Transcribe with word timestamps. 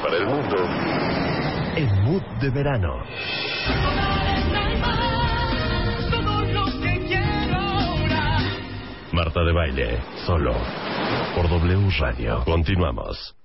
Para 0.00 0.16
el 0.16 0.26
mundo. 0.26 0.56
En 1.76 2.02
Mood 2.04 2.22
de 2.40 2.50
Verano. 2.50 3.02
Marta 9.12 9.42
de 9.44 9.52
Baile, 9.52 9.98
solo. 10.24 10.54
Por 11.34 11.48
W 11.48 11.90
Radio. 12.00 12.42
Continuamos. 12.44 13.36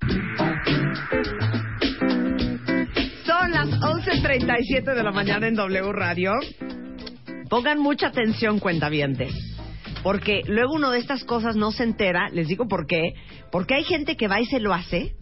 Son 3.26 3.52
las 3.52 3.68
11.37 3.82 4.96
de 4.96 5.04
la 5.04 5.12
mañana 5.12 5.48
en 5.48 5.56
W 5.56 5.92
Radio. 5.92 6.32
Pongan 7.50 7.80
mucha 7.80 8.08
atención, 8.08 8.60
cuentavientes. 8.60 9.34
Porque 10.02 10.44
luego 10.48 10.76
uno 10.76 10.92
de 10.92 11.00
estas 11.00 11.26
cosas 11.26 11.58
no 11.58 11.72
se 11.72 11.84
entera. 11.84 12.30
Les 12.30 12.48
digo 12.48 12.68
por 12.68 12.88
qué. 12.88 13.14
Porque 13.52 13.76
hay 13.76 13.84
gente 13.84 14.16
que 14.16 14.30
va 14.30 14.40
y 14.40 14.46
se 14.46 14.62
lo 14.62 14.74
hace. 14.74 15.16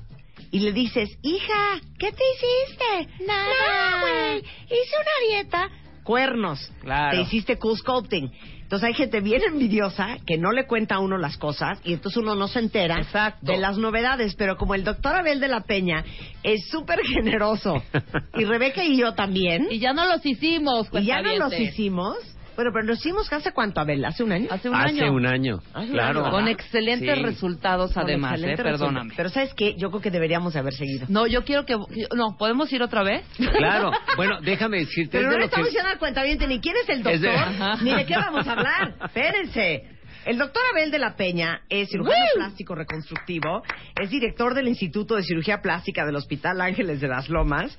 Y 0.56 0.60
le 0.60 0.72
dices, 0.72 1.10
hija, 1.22 1.82
¿qué 2.00 2.14
te 2.14 2.24
hiciste? 2.34 3.26
Nada, 3.28 4.00
güey. 4.00 4.38
Hice 4.38 4.96
una 5.02 5.28
dieta. 5.28 5.70
Cuernos. 6.06 6.72
Claro. 6.80 7.12
Te 7.12 7.24
hiciste 7.24 7.58
cool 7.58 7.78
sculpting. 7.78 8.32
Entonces 8.62 8.88
hay 8.88 8.94
gente 8.94 9.20
bien 9.20 9.42
envidiosa 9.46 10.16
que 10.26 10.38
no 10.38 10.54
le 10.54 10.66
cuenta 10.66 10.96
a 10.96 11.00
uno 11.00 11.18
las 11.18 11.36
cosas 11.36 11.82
y 11.84 11.92
entonces 11.92 12.24
uno 12.24 12.36
no 12.36 12.48
se 12.48 12.60
entera 12.60 13.00
Exacto. 13.00 13.52
de 13.52 13.58
las 13.58 13.78
novedades. 13.78 14.36
Pero 14.36 14.56
como 14.56 14.76
el 14.76 14.86
doctor 14.86 15.18
Abel 15.18 15.42
de 15.42 15.50
la 15.50 15.60
Peña 15.60 16.06
es 16.42 16.66
súper 16.70 17.02
generoso 17.06 17.84
y 18.38 18.46
Rebeca 18.46 18.82
y 18.86 18.96
yo 18.96 19.14
también, 19.14 19.68
Y 19.70 19.80
ya 19.80 19.92
no 19.92 20.06
los 20.06 20.26
hicimos, 20.26 20.88
y 20.94 21.04
ya 21.04 21.22
no 21.22 21.36
los 21.36 21.60
hicimos. 21.60 22.16
Bueno, 22.56 22.72
pero 22.74 22.86
los 22.86 23.00
hicimos 23.00 23.32
hace 23.34 23.52
cuánto, 23.52 23.82
Abel, 23.82 24.04
hace 24.06 24.24
un 24.24 24.32
año. 24.32 24.48
Hace 24.50 24.70
un 24.70 24.76
Hace 24.76 25.02
año. 25.02 25.14
un 25.14 25.26
año, 25.26 25.60
Hace 25.74 25.88
un 25.88 25.92
claro. 25.94 26.22
año, 26.22 26.32
Con 26.32 26.46
¿verdad? 26.46 26.60
excelentes 26.62 27.16
Sí. 27.18 27.24
resultados, 27.24 27.94
Con 27.94 28.04
además, 28.04 28.32
excelente 28.34 28.62
¿eh? 28.62 28.64
resultado. 28.64 28.90
Perdóname. 28.94 29.14
Pero 29.18 29.30
¿sabes 29.30 29.54
qué? 29.54 29.76
Yo 29.76 29.90
creo 29.90 30.02
que 30.02 30.12
deberíamos 30.12 30.54
de 30.54 30.60
haber 30.60 30.74
seguido. 30.74 31.06
No, 31.10 31.28
yo 31.28 31.44
quiero 31.44 31.66
que... 31.66 31.76
No, 32.16 32.36
¿podemos 32.38 32.72
ir 32.72 32.82
otra 32.82 33.04
vez? 33.04 33.24
Claro. 33.58 33.92
Bueno, 34.16 34.40
déjame 34.42 34.78
decirte. 34.80 35.18
Pero 35.18 35.24
es 35.24 35.28
no 35.28 35.32
de 35.32 35.38
le 35.38 35.42
lo 35.42 35.42
que- 35.42 35.46
estamos 35.48 35.68
diciendo 35.68 35.90
al 35.92 36.00
cuentaviente 36.00 36.48
ni 36.48 36.60
quién 36.60 36.76
es 36.82 36.90
el 36.90 37.00
Es 37.08 37.22
de- 37.22 37.28
doctor, 37.28 37.48
Ajá. 37.62 37.84
ni 37.84 37.94
de 37.94 38.06
qué 38.06 38.16
vamos 38.16 38.48
a 38.48 38.52
hablar. 38.54 38.96
Espérense. 39.06 39.84
El 40.26 40.38
doctor 40.40 40.64
Abel 40.74 40.90
de 40.90 40.98
la 40.98 41.16
Peña 41.16 41.62
es 41.70 41.90
cirujano 41.90 42.16
plástico 42.34 42.74
reconstructivo, 42.74 43.62
es 44.02 44.10
director 44.10 44.56
del 44.56 44.68
Instituto 44.68 45.16
de 45.16 45.24
Cirugía 45.24 45.62
Plástica 45.62 46.04
del 46.04 46.16
Hospital 46.16 46.62
Ángeles 46.62 47.00
de 47.00 47.08
las 47.08 47.30
Lomas. 47.30 47.78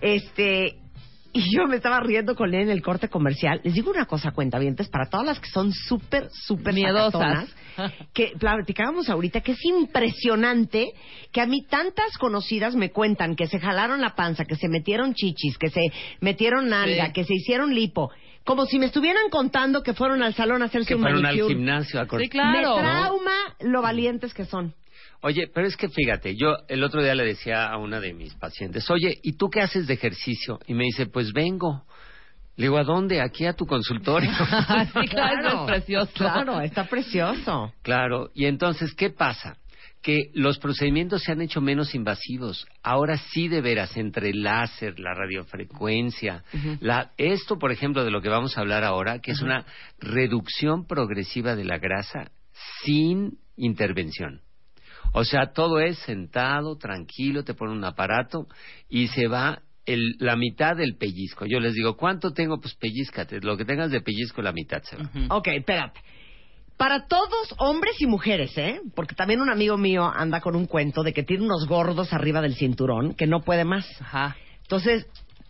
Este, 0.00 0.76
y 1.32 1.54
yo 1.54 1.66
me 1.66 1.76
estaba 1.76 2.00
riendo 2.00 2.34
con 2.34 2.54
él 2.54 2.62
en 2.62 2.70
el 2.70 2.82
corte 2.82 3.08
comercial. 3.08 3.60
Les 3.62 3.74
digo 3.74 3.90
una 3.90 4.06
cosa, 4.06 4.30
cuentavientes, 4.32 4.88
para 4.88 5.08
todas 5.10 5.26
las 5.26 5.40
que 5.40 5.48
son 5.50 5.72
súper, 5.72 6.28
súper 6.32 6.74
Miedosas. 6.74 7.48
que 8.12 8.32
platicábamos 8.38 9.08
ahorita 9.08 9.40
que 9.40 9.52
es 9.52 9.64
impresionante 9.64 10.92
que 11.32 11.40
a 11.40 11.46
mí 11.46 11.64
tantas 11.68 12.16
conocidas 12.18 12.74
me 12.74 12.90
cuentan 12.90 13.36
que 13.36 13.46
se 13.46 13.60
jalaron 13.60 14.00
la 14.00 14.14
panza, 14.14 14.44
que 14.44 14.56
se 14.56 14.68
metieron 14.68 15.14
chichis, 15.14 15.58
que 15.58 15.70
se 15.70 15.80
metieron 16.20 16.68
nalga, 16.68 17.06
Sí. 17.06 17.12
que 17.12 17.24
se 17.24 17.34
hicieron 17.34 17.74
lipo, 17.74 18.10
como 18.44 18.64
si 18.66 18.78
me 18.78 18.86
estuvieran 18.86 19.28
contando 19.30 19.82
que 19.82 19.92
fueron 19.94 20.22
al 20.22 20.34
salón 20.34 20.62
a 20.62 20.66
hacerse 20.66 20.88
que 20.88 20.94
un 20.94 21.02
fueron 21.02 21.26
al 21.26 21.36
gimnasio 21.36 22.00
a 22.00 22.06
cort- 22.06 22.22
Sí, 22.22 22.28
claro. 22.28 22.76
Me 22.76 22.82
trauma 22.82 23.34
lo 23.60 23.82
valientes 23.82 24.32
que 24.34 24.44
son. 24.46 24.74
Oye, 25.20 25.48
pero 25.52 25.66
es 25.66 25.76
que 25.76 25.88
fíjate, 25.88 26.36
yo 26.36 26.56
el 26.68 26.84
otro 26.84 27.02
día 27.02 27.14
le 27.14 27.24
decía 27.24 27.66
a 27.66 27.76
una 27.76 27.98
de 27.98 28.14
mis 28.14 28.34
pacientes, 28.34 28.88
oye, 28.90 29.18
¿y 29.22 29.36
tú 29.36 29.50
qué 29.50 29.60
haces 29.60 29.86
de 29.86 29.94
ejercicio? 29.94 30.60
Y 30.66 30.74
me 30.74 30.84
dice, 30.84 31.06
pues 31.06 31.32
vengo. 31.32 31.84
Le 32.54 32.66
digo, 32.66 32.78
¿a 32.78 32.84
dónde? 32.84 33.20
Aquí 33.20 33.44
a 33.44 33.52
tu 33.52 33.66
consultorio. 33.66 34.30
sí, 34.92 35.08
claro, 35.08 35.64
es 35.64 35.66
precioso. 35.66 36.12
Claro, 36.14 36.60
está 36.60 36.84
precioso. 36.88 37.72
Claro, 37.82 38.30
y 38.34 38.46
entonces, 38.46 38.94
¿qué 38.94 39.10
pasa? 39.10 39.56
Que 40.02 40.30
los 40.34 40.58
procedimientos 40.58 41.22
se 41.22 41.32
han 41.32 41.40
hecho 41.40 41.60
menos 41.60 41.94
invasivos. 41.96 42.66
Ahora 42.82 43.16
sí, 43.16 43.48
de 43.48 43.60
veras, 43.60 43.96
entre 43.96 44.30
el 44.30 44.42
láser, 44.42 44.98
la 45.00 45.14
radiofrecuencia, 45.14 46.44
la, 46.80 47.12
esto, 47.16 47.58
por 47.58 47.72
ejemplo, 47.72 48.04
de 48.04 48.12
lo 48.12 48.22
que 48.22 48.28
vamos 48.28 48.56
a 48.56 48.60
hablar 48.60 48.84
ahora, 48.84 49.20
que 49.20 49.32
es 49.32 49.42
una 49.42 49.64
reducción 49.98 50.86
progresiva 50.86 51.56
de 51.56 51.64
la 51.64 51.78
grasa 51.78 52.30
sin 52.84 53.38
intervención. 53.56 54.42
O 55.12 55.24
sea, 55.24 55.52
todo 55.52 55.80
es 55.80 55.98
sentado, 56.00 56.76
tranquilo, 56.76 57.44
te 57.44 57.54
ponen 57.54 57.76
un 57.76 57.84
aparato 57.84 58.46
y 58.88 59.08
se 59.08 59.26
va 59.26 59.62
el- 59.86 60.16
la 60.18 60.36
mitad 60.36 60.76
del 60.76 60.96
pellizco. 60.96 61.46
Yo 61.46 61.60
les 61.60 61.74
digo, 61.74 61.96
¿cuánto 61.96 62.32
tengo? 62.32 62.60
Pues 62.60 62.74
pellizcate. 62.74 63.40
Lo 63.40 63.56
que 63.56 63.64
tengas 63.64 63.90
de 63.90 64.02
pellizco, 64.02 64.42
la 64.42 64.52
mitad 64.52 64.82
se 64.82 64.96
va. 64.96 65.04
Ujú. 65.04 65.26
Ok, 65.30 65.48
espérate. 65.48 66.00
Para 66.76 67.06
todos, 67.08 67.54
hombres 67.58 68.00
y 68.00 68.06
mujeres, 68.06 68.56
¿eh? 68.56 68.80
Porque 68.94 69.14
también 69.16 69.40
un 69.40 69.50
amigo 69.50 69.76
mío 69.76 70.04
anda 70.14 70.40
con 70.40 70.54
un 70.54 70.66
cuento 70.66 71.02
de 71.02 71.12
que 71.12 71.24
tiene 71.24 71.44
unos 71.44 71.66
gordos 71.66 72.12
arriba 72.12 72.40
del 72.40 72.54
cinturón 72.54 73.14
que 73.14 73.26
no 73.26 73.40
puede 73.40 73.64
más. 73.64 73.84
Ajá. 74.00 74.36
Entonces, 74.62 75.06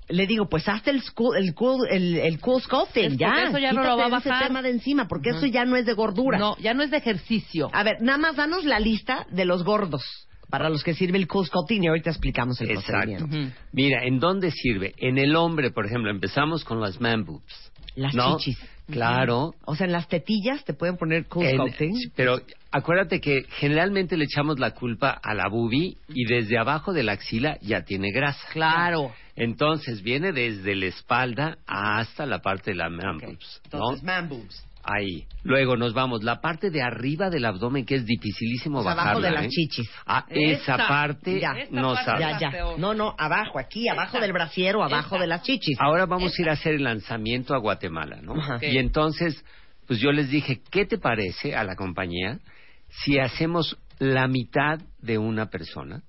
le 0.08 0.26
digo, 0.26 0.48
pues 0.48 0.68
hazte 0.68 0.90
el, 0.90 1.02
school, 1.02 1.36
el, 1.36 1.54
cool, 1.54 1.86
el, 1.90 2.16
el 2.18 2.40
cool 2.40 2.62
sculpting, 2.62 3.12
Es 3.12 3.16
ya. 3.18 3.28
porque 3.28 3.48
eso 3.48 3.58
ya 3.58 3.72
no 3.72 3.82
lo 3.84 3.96
va 3.96 4.04
a 4.04 4.18
ese 4.18 4.28
bajar. 4.28 4.46
tema 4.48 4.62
de 4.62 4.70
encima, 4.70 5.06
porque 5.08 5.30
eso 5.30 5.46
ya 5.46 5.64
no 5.64 5.76
es 5.76 5.84
de 5.86 5.92
gordura. 5.92 6.38
No, 6.38 6.56
ya 6.58 6.74
no 6.74 6.82
es 6.82 6.90
de 6.90 6.96
ejercicio. 6.96 7.68
A 7.72 7.82
ver, 7.82 7.96
nada 8.00 8.18
más 8.18 8.36
danos 8.36 8.64
la 8.64 8.80
lista 8.80 9.26
de 9.30 9.44
los 9.44 9.64
gordos 9.64 10.02
para 10.50 10.70
los 10.70 10.82
que 10.82 10.94
sirve 10.94 11.18
el 11.18 11.26
cool 11.28 11.44
sculpting 11.46 11.84
y 11.84 11.88
ahorita 11.88 12.08
explicamos 12.10 12.58
el 12.62 12.70
Exacto. 12.70 12.92
procedimiento. 12.92 13.36
Ujú. 13.36 13.52
Mira, 13.72 14.04
¿en 14.04 14.18
dónde 14.18 14.50
sirve? 14.50 14.94
En 14.96 15.18
el 15.18 15.36
hombre, 15.36 15.70
por 15.70 15.84
ejemplo, 15.84 16.10
empezamos 16.10 16.64
con 16.64 16.80
las 16.80 17.00
man 17.00 17.24
boobs. 17.24 17.72
Las 17.94 18.14
¿no? 18.14 18.38
chichis. 18.38 18.58
Claro. 18.90 19.52
O 19.66 19.74
sea, 19.74 19.86
en 19.86 19.92
las 19.92 20.08
tetillas 20.08 20.64
te 20.64 20.72
pueden 20.72 20.96
poner 20.96 21.26
cool 21.26 21.44
En- 21.44 21.56
sculpting. 21.58 21.94
pero 22.16 22.40
acuérdate 22.70 23.20
que 23.20 23.42
generalmente 23.58 24.16
le 24.16 24.24
echamos 24.24 24.58
la 24.58 24.70
culpa 24.70 25.10
a 25.22 25.34
la 25.34 25.48
boobie 25.50 25.98
y 26.08 26.24
desde 26.24 26.56
abajo 26.58 26.94
de 26.94 27.02
la 27.02 27.12
axila 27.12 27.58
ya 27.60 27.82
tiene 27.84 28.10
grasa. 28.10 28.40
Claro. 28.52 29.12
Entonces 29.38 30.02
viene 30.02 30.32
desde 30.32 30.74
la 30.74 30.86
espalda 30.86 31.58
hasta 31.66 32.26
la 32.26 32.40
parte 32.40 32.72
de 32.72 32.76
la 32.76 32.88
man 32.90 33.16
Ok. 33.16 33.22
boobs, 33.24 33.60
¿no? 33.64 33.78
Entonces, 33.78 34.02
man 34.04 34.28
boobs. 34.28 34.64
Ahí. 34.84 35.26
Luego 35.42 35.76
nos 35.76 35.92
vamos, 35.92 36.22
la 36.24 36.40
parte 36.40 36.70
de 36.70 36.80
arriba 36.80 37.28
del 37.28 37.44
abdomen 37.44 37.84
que 37.84 37.96
es 37.96 38.06
dificilísimo 38.06 38.78
O 38.78 38.82
sea, 38.82 38.94
bajarla. 38.94 39.10
abajo 39.10 39.22
de 39.26 39.30
las 39.32 39.44
¿eh? 39.44 39.48
chichis. 39.50 39.90
Ah, 40.06 40.24
esa 40.30 40.72
Esta. 40.76 40.88
parte 40.88 41.40
Ya. 41.40 41.52
No 41.70 41.92
parte 41.94 42.04
sabe. 42.06 42.20
Ya, 42.20 42.38
ya. 42.40 42.50
No, 42.78 42.94
no, 42.94 43.14
abajo, 43.18 43.58
aquí, 43.58 43.86
abajo 43.88 44.18
del 44.18 44.32
brasiero, 44.32 44.82
abajo 44.82 45.16
Esta. 45.16 45.18
de 45.20 45.26
las 45.26 45.42
chichis. 45.42 45.76
Ahora 45.78 46.06
vamos 46.06 46.32
a 46.38 46.42
ir 46.42 46.48
a 46.48 46.52
hacer 46.52 46.74
el 46.76 46.84
lanzamiento 46.84 47.54
a 47.54 47.58
Guatemala, 47.58 48.20
¿no? 48.22 48.34
Y 48.62 48.78
entonces, 48.78 49.44
pues 49.86 50.00
yo 50.00 50.10
les 50.10 50.30
dije, 50.30 50.60
¿qué 50.70 50.86
te 50.86 50.96
parece 50.96 51.54
a 51.54 51.64
la 51.64 51.74
compañía 51.76 52.38
si 53.04 53.18
hacemos 53.18 53.76
la 53.98 54.26
mitad 54.26 54.78
de 55.02 55.18
una 55.18 55.50
persona 55.50 56.02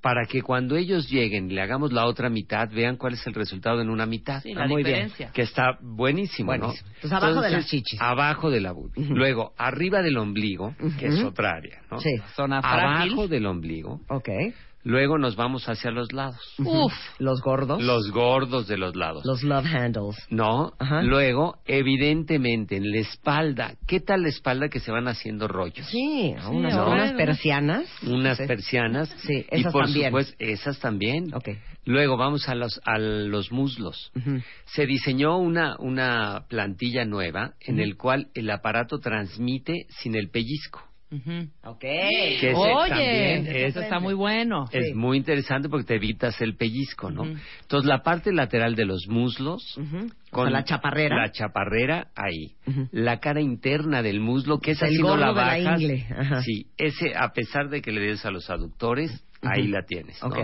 Para 0.00 0.26
que 0.26 0.42
cuando 0.42 0.76
ellos 0.76 1.08
lleguen 1.08 1.50
y 1.50 1.54
le 1.54 1.62
hagamos 1.62 1.92
la 1.92 2.06
otra 2.06 2.28
mitad 2.28 2.68
vean 2.70 2.96
cuál 2.96 3.14
es 3.14 3.26
el 3.26 3.34
resultado 3.34 3.80
en 3.80 3.90
una 3.90 4.06
mitad? 4.06 4.42
Sí, 4.42 4.52
Ah, 4.56 4.60
la 4.60 4.66
muy 4.68 4.82
bien. 4.82 5.10
Que 5.32 5.42
está 5.42 5.78
buenísimo, 5.80 6.46
Buenísimo. 6.48 6.88
¿no? 6.88 6.94
Entonces, 6.94 7.12
abajo 7.12 7.40
de 7.40 7.50
las 7.50 7.66
chichis. 7.66 8.00
Abajo 8.00 8.50
de 8.50 8.60
la. 8.60 8.72
Ujú. 8.72 8.92
Luego, 8.96 9.52
arriba 9.56 10.02
del 10.02 10.16
ombligo, 10.18 10.74
que 10.98 11.06
es 11.06 11.22
otra 11.22 11.52
área, 11.56 11.82
¿no? 11.90 11.98
Sí. 12.00 12.10
Zona 12.34 12.60
frágil. 12.60 13.12
Abajo 13.12 13.28
del 13.28 13.46
ombligo. 13.46 14.00
Ok. 14.08 14.28
Luego 14.84 15.16
nos 15.18 15.36
vamos 15.36 15.68
hacia 15.68 15.90
los 15.92 16.12
lados. 16.12 16.40
Uf. 16.58 16.92
Los 17.18 17.40
gordos. 17.40 17.80
Los 17.82 18.10
gordos 18.10 18.66
de 18.66 18.76
los 18.76 18.96
lados. 18.96 19.24
Los 19.24 19.42
love 19.44 19.66
handles. 19.66 20.16
¿No? 20.28 20.72
Ajá. 20.78 21.02
Luego, 21.02 21.58
evidentemente, 21.66 22.76
en 22.76 22.90
la 22.90 22.98
espalda. 22.98 23.74
¿Qué 23.86 24.00
tal 24.00 24.22
la 24.22 24.28
espalda 24.28 24.68
que 24.68 24.80
se 24.80 24.90
van 24.90 25.06
haciendo 25.08 25.46
rollos? 25.46 25.86
Sí, 25.86 26.34
Sí, 26.36 26.48
unas, 26.50 27.12
persianas. 27.12 27.86
Unas 28.06 28.38
Sí. 28.38 28.46
persianas. 28.46 29.08
Sí, 29.18 29.46
y 29.50 29.60
esas 29.60 29.72
por 29.72 29.84
también. 29.84 30.06
supuesto, 30.10 30.34
esas 30.38 30.78
también. 30.80 31.34
Ok. 31.34 31.48
Luego 31.84 32.16
vamos 32.16 32.48
a 32.48 32.54
los, 32.54 32.80
a 32.84 32.98
los 32.98 33.50
muslos. 33.52 34.12
Se 34.66 34.86
diseñó 34.86 35.38
una, 35.38 35.76
una 35.78 36.44
plantilla 36.48 37.04
nueva 37.04 37.54
en 37.60 37.80
el 37.80 37.96
cual 37.96 38.28
el 38.34 38.50
aparato 38.50 38.98
transmite 38.98 39.86
sin 39.88 40.14
el 40.14 40.28
pellizco. 40.30 40.82
Ujú. 41.12 41.46
Ok. 41.64 41.80
Que 41.80 42.52
Oye, 42.56 43.66
eso 43.66 43.78
es- 43.80 43.84
está 43.84 44.00
muy 44.00 44.14
bueno. 44.14 44.64
Es 44.72 44.86
Sí. 44.88 44.94
muy 44.94 45.18
interesante 45.18 45.68
porque 45.68 45.84
te 45.86 45.94
evitas 45.96 46.40
el 46.40 46.56
pellizco, 46.56 47.10
¿no? 47.10 47.24
Entonces, 47.60 47.86
la 47.86 48.02
parte 48.02 48.32
lateral 48.32 48.74
de 48.74 48.86
los 48.86 49.06
muslos, 49.08 49.62
con 50.30 50.44
sea, 50.44 50.50
la 50.50 50.64
chaparrera. 50.64 51.16
La 51.16 51.30
chaparrera, 51.30 52.08
ahí. 52.16 52.54
La 52.92 53.20
cara 53.20 53.40
interna 53.42 54.02
del 54.02 54.20
muslo, 54.20 54.58
que 54.58 54.70
esa 54.72 54.88
si 54.88 54.98
no 54.98 55.16
la 55.16 55.32
bajas. 55.32 55.80
Sí, 56.44 56.66
ese, 56.78 57.12
a 57.14 57.32
pesar 57.32 57.68
de 57.68 57.82
que 57.82 57.92
le 57.92 58.00
des 58.00 58.24
a 58.24 58.30
los 58.30 58.48
aductores, 58.48 59.10
ahí 59.42 59.66
la 59.68 59.82
tienes, 59.84 60.20
¿no? 60.22 60.28
Ok. 60.28 60.38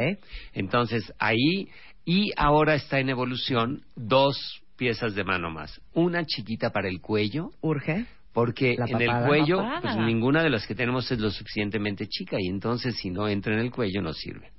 Entonces, 0.53 1.13
ahí, 1.19 1.69
y 2.05 2.33
ahora 2.37 2.75
está 2.75 2.99
en 3.01 3.09
evolución 3.09 3.83
dos 3.97 4.37
piezas 4.77 5.15
de 5.15 5.25
mano 5.25 5.51
más. 5.51 5.81
Una 5.95 6.25
chiquita 6.25 6.71
para 6.71 6.89
el 6.89 7.01
cuello, 7.01 7.51
Urge. 7.63 8.05
Porque 8.33 8.77
La 8.79 8.87
en 8.87 9.01
el 9.03 9.27
cuello, 9.27 9.65
pues 9.83 9.97
ninguna 9.97 10.43
de 10.43 10.51
las 10.51 10.67
que 10.67 10.75
tenemos 10.75 11.11
es 11.11 11.19
lo 11.19 11.31
suficientemente 11.31 12.07
chica 12.09 12.37
y 12.39 12.49
entonces 12.49 12.97
si 12.97 13.11
no 13.11 13.27
entra 13.29 13.55
en 13.55 13.61
el 13.61 13.71
cuello 13.71 14.03
no 14.03 14.13
sirve. 14.13 14.51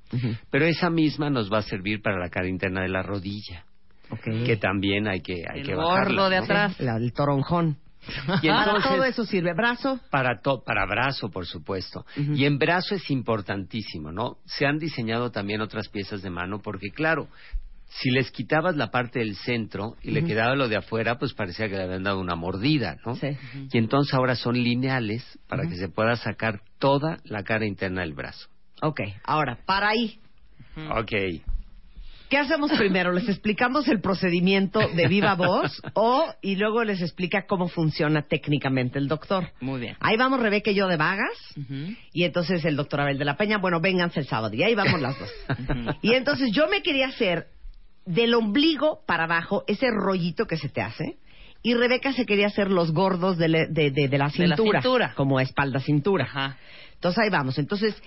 Pero 0.49 0.65
esa 0.65 0.89
misma 0.89 1.29
nos 1.29 1.51
va 1.51 1.59
a 1.59 1.61
servir 1.61 2.01
para 2.01 2.17
la 2.19 2.29
cara 2.29 2.47
interna 2.47 2.81
de 2.81 2.89
la 2.89 3.03
rodilla, 3.03 3.63
que 4.23 4.57
también 4.57 5.07
hay 5.07 5.21
que 5.21 5.43
hay 5.47 5.61
El 5.61 5.67
que 5.67 5.75
bajarla, 5.75 6.29
de 6.29 6.37
¿no? 6.37 6.43
atrás. 6.43 6.79
La- 6.79 6.97
el 6.97 7.13
toronjón. 7.13 7.77
Y 8.41 8.47
Para 8.47 8.63
entonces- 8.63 8.91
todo 8.91 9.03
eso 9.03 9.25
sirve. 9.25 9.53
Brazo. 9.53 9.99
Para, 10.09 10.39
to- 10.41 10.63
para 10.65 10.85
brazo, 10.85 11.29
por 11.29 11.45
supuesto. 11.45 12.05
Y 12.15 12.45
en 12.45 12.57
brazo 12.57 12.95
es 12.95 13.11
importantísimo, 13.11 14.11
¿no? 14.11 14.37
Se 14.45 14.65
han 14.65 14.79
diseñado 14.79 15.31
también 15.31 15.61
otras 15.61 15.89
piezas 15.89 16.21
de 16.23 16.29
mano 16.29 16.59
porque, 16.59 16.89
claro, 16.91 17.27
si 17.89 18.11
les 18.11 18.31
quitabas 18.31 18.75
la 18.75 18.91
parte 18.91 19.19
del 19.19 19.35
centro 19.35 19.95
y 20.01 20.11
le 20.11 20.23
quedaba 20.23 20.55
lo 20.55 20.67
de 20.67 20.77
afuera, 20.77 21.17
pues 21.17 21.33
parecía 21.33 21.67
que 21.67 21.75
le 21.75 21.83
habían 21.83 22.03
dado 22.03 22.19
una 22.19 22.35
mordida, 22.35 22.97
¿no? 23.05 23.15
Sí. 23.15 23.29
Y 23.71 23.77
entonces 23.77 24.13
ahora 24.13 24.35
son 24.35 24.55
lineales 24.61 25.23
para 25.47 25.67
que 25.67 25.75
se 25.75 25.89
pueda 25.89 26.15
sacar 26.15 26.61
toda 26.77 27.17
la 27.23 27.43
cara 27.43 27.65
interna 27.65 28.01
del 28.01 28.13
brazo. 28.13 28.47
Ok. 28.81 29.01
Ahora, 29.23 29.57
para 29.65 29.89
ahí. 29.89 30.19
Ok. 30.91 31.11
¿Qué 32.29 32.37
hacemos 32.37 32.71
primero? 32.73 33.11
¿Les 33.11 33.27
explicamos 33.27 33.87
el 33.87 34.01
procedimiento 34.01 34.87
de 34.95 35.07
viva 35.07 35.33
voz 35.33 35.81
o 35.95 36.31
y 36.43 36.57
luego 36.57 36.83
les 36.83 37.01
explica 37.01 37.47
cómo 37.47 37.67
funciona 37.69 38.21
técnicamente 38.21 38.99
el 38.99 39.07
doctor? 39.07 39.49
Muy 39.61 39.81
bien. 39.81 39.97
Ahí 39.99 40.15
vamos 40.15 40.39
Rebeca 40.39 40.69
y 40.69 40.75
yo 40.75 40.87
de 40.87 40.95
vagas 40.95 41.33
y 42.13 42.23
entonces 42.23 42.63
el 42.65 42.75
doctor 42.75 43.01
Abel 43.01 43.17
de 43.17 43.25
la 43.25 43.35
Peña, 43.35 43.57
bueno, 43.57 43.81
vénganse 43.81 44.19
el 44.19 44.27
sábado 44.27 44.55
y 44.55 44.61
ahí 44.61 44.75
vamos 44.75 45.01
las 45.01 45.17
dos. 45.17 45.29
y 46.03 46.13
entonces 46.13 46.51
yo 46.53 46.69
me 46.69 46.83
quería 46.83 47.07
hacer 47.07 47.47
del 48.05 48.33
ombligo 48.33 49.01
para 49.05 49.25
abajo 49.25 49.63
ese 49.67 49.87
rollito 49.91 50.45
que 50.45 50.57
se 50.57 50.69
te 50.69 50.81
hace 50.81 51.17
y 51.61 51.73
Rebeca 51.73 52.13
se 52.13 52.25
quería 52.25 52.47
hacer 52.47 52.71
los 52.71 52.91
gordos 52.93 53.37
de, 53.37 53.49
le- 53.49 53.67
de- 53.67 53.91
de- 53.91 54.07
de 54.07 54.17
la 54.17 54.29
cintura, 54.29 54.81
cintura. 54.81 55.13
como 55.15 55.39
espalda 55.39 55.79
cintura. 55.79 56.23
Ajá. 56.25 56.57
Entonces 56.93 57.19
ahí 57.23 57.29
vamos. 57.29 57.57
Entonces 57.59 58.01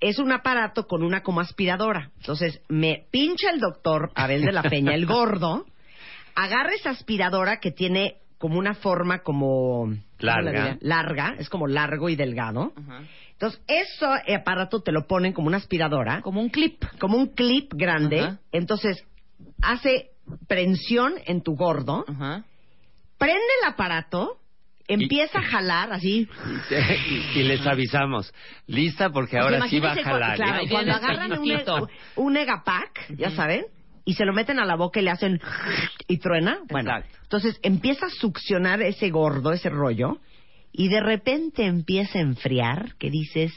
es 0.00 0.18
un 0.18 0.30
aparato 0.30 0.86
con 0.86 1.02
una 1.02 1.22
como 1.22 1.40
aspiradora. 1.40 2.10
Entonces 2.18 2.60
me 2.68 3.06
pincha 3.10 3.50
el 3.50 3.60
doctor 3.60 4.10
Abel 4.14 4.42
de 4.44 4.52
la 4.52 4.62
Peña, 4.70 4.94
el 4.94 5.06
gordo, 5.06 5.64
agarra 6.34 6.72
esa 6.74 6.90
aspiradora 6.90 7.58
que 7.60 7.70
tiene 7.72 8.16
como 8.38 8.58
una 8.58 8.74
forma 8.74 9.20
como 9.20 9.86
¿cómo 9.86 9.96
Larga. 10.20 10.76
larga, 10.80 11.34
es 11.38 11.48
como 11.48 11.66
largo 11.66 12.08
y 12.08 12.14
delgado. 12.16 12.72
Ajá. 12.76 13.02
Entonces, 13.32 13.60
ese 13.68 14.34
aparato 14.34 14.80
te 14.82 14.90
lo 14.92 15.06
ponen 15.06 15.32
como 15.32 15.46
una 15.48 15.56
aspiradora, 15.58 16.22
Como 16.22 16.40
un 16.40 16.48
clip. 16.48 16.84
como 17.00 17.16
un 17.16 17.28
clip 17.28 17.72
grande. 17.74 18.20
Ajá. 18.20 18.38
Entonces, 18.52 19.04
hace 19.62 20.10
prensión 20.46 21.14
en 21.26 21.42
tu 21.42 21.54
gordo, 21.56 22.04
Ajá. 22.06 22.44
prende 23.18 23.40
el 23.62 23.68
aparato, 23.72 24.38
empieza 24.86 25.38
a 25.38 25.42
jalar 25.42 25.92
así. 25.92 26.28
y, 27.34 27.38
y 27.40 27.42
les 27.44 27.66
avisamos, 27.66 28.32
lista 28.66 29.10
porque 29.10 29.38
ahora 29.38 29.68
sí 29.68 29.80
va 29.80 29.92
a 29.92 30.02
jalar. 30.02 30.30
cu- 30.36 30.42
Claro, 30.42 30.56
¿eh? 30.56 30.60
Ahí 30.62 30.68
cuando 30.68 30.92
agarran 30.92 31.32
un, 31.38 31.88
un 32.16 32.36
Egapac, 32.36 33.16
ya 33.16 33.30
saben, 33.30 33.66
y 34.04 34.14
se 34.14 34.24
lo 34.24 34.32
meten 34.32 34.58
a 34.58 34.64
la 34.64 34.76
boca 34.76 35.00
y 35.00 35.04
le 35.04 35.10
hacen 35.10 35.40
y 36.06 36.18
truena. 36.18 36.60
Bueno, 36.70 36.90
Exacto. 36.90 37.18
entonces 37.24 37.58
empieza 37.62 38.06
a 38.06 38.10
succionar 38.10 38.80
ese 38.82 39.10
gordo, 39.10 39.52
ese 39.52 39.68
rollo, 39.68 40.18
y 40.72 40.88
de 40.88 41.00
repente 41.00 41.64
empieza 41.64 42.18
a 42.18 42.22
enfriar, 42.22 42.94
que 42.98 43.10
dices, 43.10 43.52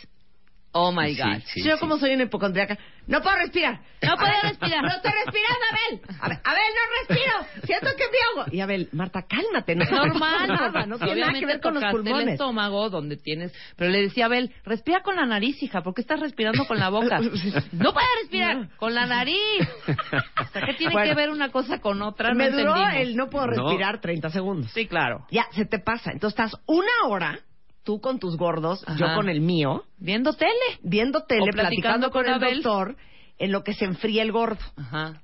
Oh 0.73 0.91
my 0.93 1.13
Sí, 1.13 1.21
God. 1.21 1.41
sí, 1.47 1.63
yo 1.63 1.73
sí. 1.75 1.79
como 1.81 1.97
soy 1.97 2.13
una 2.13 2.23
hipocondriaca, 2.23 2.77
no 3.07 3.21
puedo 3.21 3.35
respirar. 3.35 3.81
No 4.01 4.15
puedo 4.15 4.31
respirar. 4.43 4.81
No 4.81 4.89
estoy 4.89 5.11
respirando, 5.25 5.59
Abel. 5.69 6.01
A 6.21 6.29
ver, 6.29 6.39
Abel, 6.45 6.63
no 6.75 7.15
respiro. 7.15 7.65
Siento 7.65 7.87
que 7.97 8.03
me 8.05 8.17
ahogo. 8.39 8.51
Y 8.55 8.59
Abel, 8.61 8.87
Marta, 8.93 9.23
cálmate. 9.27 9.75
No 9.75 9.83
Normal, 9.85 10.47
nada, 10.47 10.85
no 10.85 10.97
tiene 10.97 11.19
nada 11.21 11.33
que 11.33 11.45
ver 11.45 11.59
con 11.59 11.73
los 11.73 11.81
tocaste 11.83 11.97
el 11.97 12.03
pulmones. 12.05 12.33
estómago 12.33 12.89
donde 12.89 13.17
tienes, 13.17 13.53
pero 13.75 13.89
le 13.91 14.01
decía 14.01 14.25
a 14.25 14.27
Abel, 14.27 14.53
respira 14.63 15.01
con 15.03 15.17
la 15.17 15.25
nariz, 15.25 15.61
hija, 15.61 15.81
¿por 15.81 15.93
qué 15.93 16.01
estás 16.01 16.19
respirando 16.21 16.65
con 16.65 16.79
la 16.79 16.87
boca? 16.89 17.19
no 17.73 17.93
puedes 17.93 18.09
respirar 18.21 18.55
No. 18.55 18.69
con 18.77 18.93
la 18.95 19.05
nariz. 19.07 19.67
O 19.87 20.45
sea, 20.53 20.61
¿qué 20.65 20.73
tiene 20.75 20.93
Bueno. 20.93 21.09
que 21.09 21.15
ver 21.15 21.29
una 21.31 21.51
cosa 21.51 21.79
con 21.81 22.01
otra? 22.01 22.33
Me 22.33 22.49
no 22.49 22.57
duró 22.57 22.75
entendimos. 22.77 23.07
el 23.09 23.15
no 23.17 23.29
puedo 23.29 23.47
No. 23.47 23.51
respirar 23.67 23.99
30 23.99 24.29
segundos. 24.29 24.71
Sí, 24.71 24.87
claro. 24.87 25.25
Ya, 25.31 25.47
se 25.51 25.65
te 25.65 25.79
pasa. 25.79 26.11
Entonces 26.11 26.39
estás 26.39 26.61
una 26.65 26.87
hora, 27.09 27.39
tú 27.83 27.99
con 28.01 28.19
tus 28.19 28.37
gordos, 28.37 28.83
Ajá. 28.87 28.97
yo 28.97 29.15
con 29.15 29.29
el 29.29 29.41
mío, 29.41 29.83
Viendo 29.97 30.33
tele. 30.33 30.51
viendo 30.83 31.23
tele, 31.23 31.41
O 31.41 31.45
platicando 31.45 32.09
platicando 32.09 32.11
con, 32.11 32.23
con 32.23 32.29
el 32.29 32.33
Abel. 32.35 32.61
doctor, 32.63 32.95
en 33.37 33.51
lo 33.51 33.63
que 33.63 33.73
se 33.73 33.85
enfría 33.85 34.21
el 34.23 34.31
gordo. 34.31 34.59
Ajá. 34.77 35.21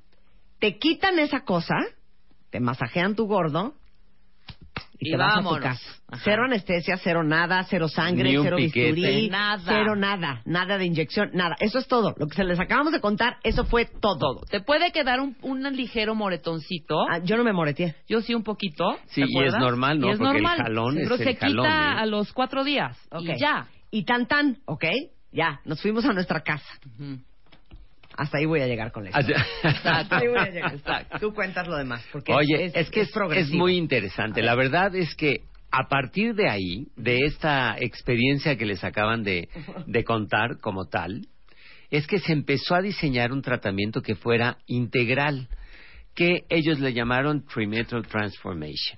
Te 0.60 0.78
quitan 0.80 1.20
esa 1.20 1.42
cosa, 1.42 1.76
te 2.50 2.60
masajean 2.60 3.16
tu 3.16 3.28
gordo 3.28 3.74
y, 5.00 5.10
Y 5.10 5.12
te 5.12 5.18
vas 5.18 5.38
a 5.38 5.42
tu 5.42 5.56
casa. 5.62 5.82
Ajá. 6.10 6.22
Cero 6.24 6.44
anestesia, 6.46 6.98
cero 7.04 7.24
nada, 7.24 7.64
cero 7.70 7.88
sangre, 7.90 8.32
cero 8.42 8.56
piquete. 8.58 8.92
bisturí, 8.94 9.30
Nada. 9.30 9.62
cero 9.66 9.96
nada, 9.96 10.42
nada 10.46 10.78
de 10.78 10.86
inyección, 10.86 11.32
nada. 11.34 11.56
Eso 11.60 11.80
es 11.80 11.88
todo. 11.88 12.16
Lo 12.18 12.28
que 12.28 12.36
se 12.36 12.44
les 12.46 12.60
acabamos 12.60 12.94
de 12.94 13.02
contar, 13.02 13.38
eso 13.44 13.66
fue 13.66 13.86
todo. 13.86 14.18
Todo. 14.18 14.42
Te 14.50 14.62
puede 14.62 14.92
quedar 14.92 15.20
un, 15.20 15.36
un 15.42 15.64
ligero 15.76 16.16
moretoncito. 16.16 17.02
Ah, 17.10 17.20
yo 17.24 17.36
no 17.38 17.44
me 17.44 17.52
moreteé. 17.54 17.96
Yo 18.08 18.22
sí 18.22 18.34
un 18.34 18.44
poquito. 18.44 18.98
Sí, 19.08 19.22
¿te 19.24 19.28
y 19.30 19.44
es 19.44 19.54
normal, 19.58 20.00
¿no? 20.00 20.08
Y 20.08 20.12
es 20.12 20.18
Porque 20.18 20.38
el 20.38 20.44
normal. 20.44 20.58
jalón 20.64 20.98
es 20.98 21.04
Pero 21.10 21.16
el 21.16 21.24
se 21.24 21.36
jalón, 21.36 21.66
quita 21.66 21.92
¿eh? 21.94 21.96
a 22.00 22.06
los 22.06 22.32
cuatro 22.34 22.64
días. 22.64 22.98
Ok. 23.12 23.24
Y 23.24 23.40
ya. 23.40 23.68
Y 23.92 24.04
tan 24.06 24.28
tan, 24.28 24.58
¿ok? 24.66 24.86
Ya, 25.32 25.60
nos 25.66 25.82
fuimos 25.82 26.06
a 26.06 26.14
nuestra 26.14 26.42
casa. 26.42 26.66
Ujú. 26.86 27.20
Hasta 28.18 28.40
ahí 28.40 28.46
voy 28.46 28.62
a 28.62 28.68
llegar 28.68 28.92
con 28.92 29.08
eso. 29.08 29.18
Hasta 29.64 30.18
ahí 30.18 30.28
voy 30.28 30.40
a 30.40 30.50
llegar. 30.50 30.74
Exacto. 30.74 31.20
Tú 31.20 31.34
cuentas 31.34 31.68
lo 31.68 31.78
demás. 31.78 32.04
Porque 32.12 32.34
Oye, 32.34 32.72
es, 32.74 32.90
que 32.90 33.02
es, 33.02 33.08
es 33.08 33.14
progresivo. 33.14 33.60
muy 33.60 33.78
interesante. 33.78 34.42
La 34.42 34.56
verdad 34.56 34.96
es 34.96 35.16
que 35.16 35.42
a 35.72 35.88
partir 35.88 36.34
de 36.34 36.50
ahí, 36.50 36.88
de 36.96 37.26
esta 37.26 37.78
experiencia 37.80 38.58
que 38.58 38.66
les 38.66 38.84
acaban 38.84 39.24
de, 39.24 39.48
de 39.86 40.04
contar 40.04 40.60
como 40.60 40.88
tal, 40.88 41.28
es 41.90 42.08
que 42.08 42.20
se 42.20 42.34
empezó 42.34 42.76
a 42.76 42.82
diseñar 42.82 43.32
un 43.32 43.42
tratamiento 43.42 44.02
que 44.02 44.16
fuera 44.16 44.58
integral, 44.66 45.48
que 46.16 46.46
ellos 46.50 46.80
le 46.80 46.94
llamaron 46.94 47.46
Trimetal 47.46 48.06
Transformation. 48.08 48.98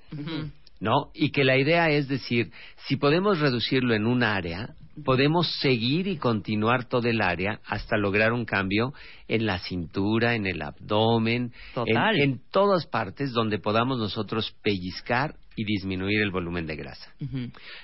¿no? 0.79 1.11
Y 1.13 1.31
que 1.31 1.43
la 1.43 1.57
idea 1.57 1.89
es 1.89 2.07
decir, 2.07 2.51
si 2.87 2.95
podemos 2.95 3.39
reducirlo 3.39 3.93
en 3.93 4.05
un 4.05 4.23
área, 4.23 4.69
podemos 5.03 5.47
seguir 5.59 6.07
y 6.07 6.17
continuar 6.17 6.85
todo 6.85 7.07
el 7.07 7.21
área 7.21 7.59
hasta 7.65 7.97
lograr 7.97 8.33
un 8.33 8.45
cambio 8.45 8.93
en 9.27 9.45
la 9.45 9.59
cintura, 9.59 10.35
en 10.35 10.45
el 10.47 10.61
abdomen, 10.61 11.51
Total. 11.73 12.15
En, 12.17 12.21
en 12.31 12.41
todas 12.51 12.85
partes 12.87 13.31
donde 13.33 13.59
podamos 13.59 13.97
nosotros 13.99 14.55
pellizcar 14.63 15.35
y 15.55 15.65
disminuir 15.65 16.21
el 16.21 16.31
volumen 16.31 16.65
de 16.65 16.75
grasa. 16.75 17.11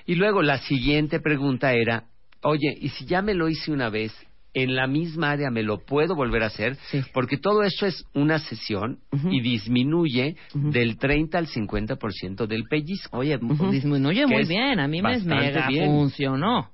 Y 0.05 0.15
luego 0.15 0.41
la 0.41 0.59
siguiente 0.59 1.19
pregunta 1.19 1.73
era, 1.73 2.05
oye, 2.41 2.73
¿y 2.79 2.89
si 2.89 3.05
ya 3.05 3.21
me 3.21 3.33
lo 3.33 3.49
hice 3.49 3.71
una 3.71 3.89
vez? 3.89 4.13
En 4.57 4.73
la 4.73 4.87
misma 4.87 5.31
área 5.31 5.49
me 5.51 5.63
lo 5.63 5.79
puedo 5.79 6.15
volver 6.15 6.43
a 6.43 6.45
hacer, 6.45 6.77
Sí. 6.89 7.01
porque 7.13 7.35
todo 7.35 7.63
eso 7.63 7.85
es 7.85 8.05
una 8.13 8.39
sesión 8.39 8.99
y 9.29 9.41
disminuye 9.41 10.37
del 10.53 10.97
30 10.97 11.37
al 11.37 11.47
50% 11.47 12.47
del 12.47 12.63
pellizco. 12.63 13.17
Oye, 13.17 13.37
disminuye 13.69 14.25
muy 14.25 14.45
bien. 14.45 14.79
A 14.79 14.87
mí 14.87 15.01
me 15.01 15.19
mega 15.19 15.67
bien. 15.67 15.87
funcionó. 15.87 16.69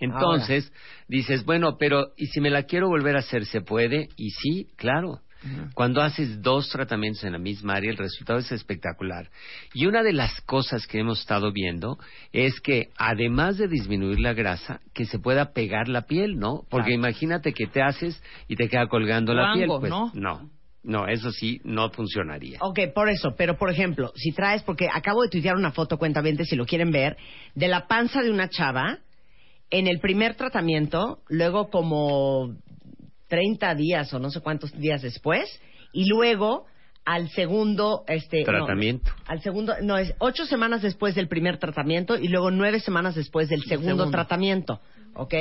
Entonces, 0.00 0.72
dices, 1.08 1.44
bueno, 1.44 1.76
pero 1.78 2.12
¿y 2.16 2.26
si 2.26 2.40
me 2.40 2.50
la 2.50 2.64
quiero 2.64 2.88
volver 2.88 3.16
a 3.16 3.20
hacer, 3.20 3.46
se 3.46 3.60
puede? 3.60 4.08
Y 4.16 4.30
sí, 4.30 4.68
claro. 4.76 5.20
Cuando 5.74 6.02
haces 6.02 6.42
dos 6.42 6.68
tratamientos 6.68 7.22
en 7.22 7.32
la 7.32 7.38
misma 7.38 7.74
área, 7.74 7.90
el 7.90 7.96
resultado 7.96 8.40
es 8.40 8.50
espectacular. 8.50 9.30
Y 9.72 9.86
una 9.86 10.02
de 10.02 10.12
las 10.12 10.40
cosas 10.40 10.86
que 10.86 10.98
hemos 10.98 11.20
estado 11.20 11.52
viendo 11.52 11.96
es 12.32 12.60
que, 12.60 12.88
además 12.98 13.56
de 13.56 13.68
disminuir 13.68 14.18
la 14.18 14.32
grasa, 14.32 14.80
que 14.94 15.04
se 15.04 15.20
pueda 15.20 15.52
pegar 15.52 15.88
la 15.88 16.02
piel, 16.02 16.38
¿no? 16.38 16.64
Porque 16.68 16.88
Claro. 16.88 17.00
imagínate 17.00 17.52
que 17.52 17.68
te 17.68 17.82
haces 17.82 18.20
y 18.48 18.56
te 18.56 18.68
queda 18.68 18.88
colgando 18.88 19.32
la 19.32 19.52
piel. 19.52 19.68
Pues 19.78 19.90
¿no? 19.90 20.10
no, 20.14 20.50
no, 20.82 21.06
eso 21.06 21.30
sí, 21.30 21.60
no 21.64 21.90
funcionaría. 21.90 22.58
Ok, 22.60 22.80
por 22.92 23.08
eso, 23.08 23.34
pero 23.36 23.56
por 23.56 23.70
ejemplo, 23.70 24.12
si 24.16 24.32
traes, 24.32 24.62
porque 24.64 24.88
acabo 24.92 25.22
de 25.22 25.28
tuitear 25.28 25.54
una 25.54 25.70
foto, 25.70 25.98
cuenta 25.98 26.22
si 26.44 26.56
lo 26.56 26.66
quieren 26.66 26.90
ver, 26.90 27.16
de 27.54 27.68
la 27.68 27.86
panza 27.86 28.22
de 28.22 28.30
una 28.30 28.48
chava 28.48 28.98
en 29.70 29.86
el 29.86 30.00
primer 30.00 30.34
tratamiento, 30.34 31.20
luego 31.28 31.68
como 31.70 32.54
30 33.28 33.74
días 33.74 34.12
o 34.14 34.18
no 34.18 34.30
sé 34.30 34.40
cuántos 34.40 34.72
días 34.72 35.02
después, 35.02 35.48
y 35.92 36.08
luego 36.08 36.66
al 37.04 37.30
segundo 37.30 38.04
este 38.06 38.40
no, 38.40 38.44
Tratamiento. 38.44 39.10
al 39.26 39.40
segundo 39.40 39.74
no 39.80 39.96
es 39.96 40.12
ocho 40.18 40.44
semanas 40.44 40.82
después 40.82 41.14
del 41.14 41.26
primer 41.26 41.56
tratamiento 41.58 42.18
y 42.18 42.28
luego 42.28 42.50
nueve 42.50 42.80
semanas 42.80 43.14
después 43.14 43.48
del 43.48 43.62
segundo, 43.62 43.90
segundo. 43.96 44.10
tratamiento 44.10 44.80
¿ok? 45.14 45.32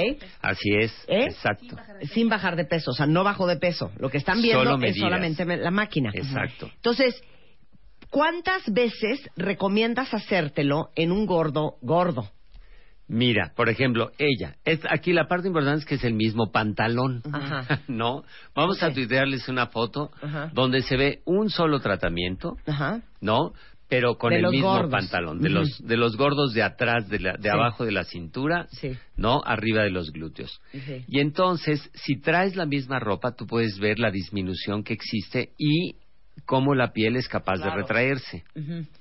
Así 0.41 0.69
es, 0.79 0.93
¿Eh? 1.09 1.25
exacto. 1.25 1.75
sin 2.13 2.29
bajar 2.29 2.55
de 2.55 2.63
peso 2.63 2.91
o 2.91 2.93
sea 2.93 3.05
no 3.05 3.25
bajó 3.25 3.47
de 3.47 3.57
peso 3.57 3.91
lo 3.99 4.09
que 4.09 4.17
están 4.17 4.41
viendo 4.41 4.77
es 4.81 4.95
solamente 4.97 5.43
me- 5.43 5.57
la 5.57 5.71
máquina 5.71 6.09
Exacto. 6.13 6.69
entonces 6.73 7.21
¿cuántas 8.09 8.63
veces 8.71 9.29
recomiendas 9.35 10.13
hacértelo 10.13 10.91
en 10.95 11.11
un 11.11 11.25
gordo 11.25 11.75
gordo? 11.81 12.29
Mira, 13.09 13.53
por 13.55 13.69
ejemplo, 13.69 14.11
ella. 14.17 14.55
Es, 14.65 14.81
aquí 14.89 15.13
la 15.13 15.27
parte 15.27 15.47
importante 15.47 15.79
es 15.79 15.85
que 15.85 15.95
es 15.95 16.03
el 16.03 16.13
mismo 16.13 16.51
pantalón. 16.51 17.21
Ajá. 17.31 17.81
¿No? 17.87 18.23
Vamos 18.53 18.83
a 18.83 18.87
Ok. 18.89 18.95
tuitearles 18.95 19.47
una 19.47 19.67
foto 19.67 20.11
Ajá. 20.21 20.51
donde 20.53 20.81
se 20.81 20.97
ve 20.97 21.21
un 21.25 21.49
solo 21.49 21.79
tratamiento, 21.79 22.57
Ajá. 22.65 23.01
¿no? 23.21 23.53
Pero 23.89 24.17
con 24.17 24.31
De 24.31 24.39
el 24.39 24.47
mismo 24.49 24.73
gordos. 24.73 24.91
pantalón. 24.91 25.39
De, 25.39 25.49
los, 25.49 25.81
de 25.87 25.95
los 25.95 26.17
gordos 26.17 26.53
de 26.53 26.61
atrás, 26.63 27.07
de, 27.07 27.19
la- 27.19 27.37
de 27.37 27.43
Sí. 27.43 27.47
abajo 27.49 27.85
de 27.85 27.93
la 27.93 28.03
cintura, 28.03 28.67
Sí. 28.71 28.91
¿no? 29.15 29.41
Arriba 29.45 29.83
de 29.83 29.91
los 29.91 30.11
glúteos. 30.11 30.59
Y 31.07 31.21
entonces, 31.21 31.89
si 31.93 32.19
traes 32.19 32.57
la 32.57 32.65
misma 32.65 32.99
ropa, 32.99 33.31
tú 33.33 33.47
puedes 33.47 33.79
ver 33.79 33.99
la 33.99 34.11
disminución 34.11 34.83
que 34.83 34.91
existe 34.93 35.53
y 35.57 35.95
cómo 36.45 36.75
la 36.75 36.91
piel 36.91 37.15
es 37.15 37.29
capaz 37.29 37.59
de 37.59 37.69
retraerse. 37.69 38.43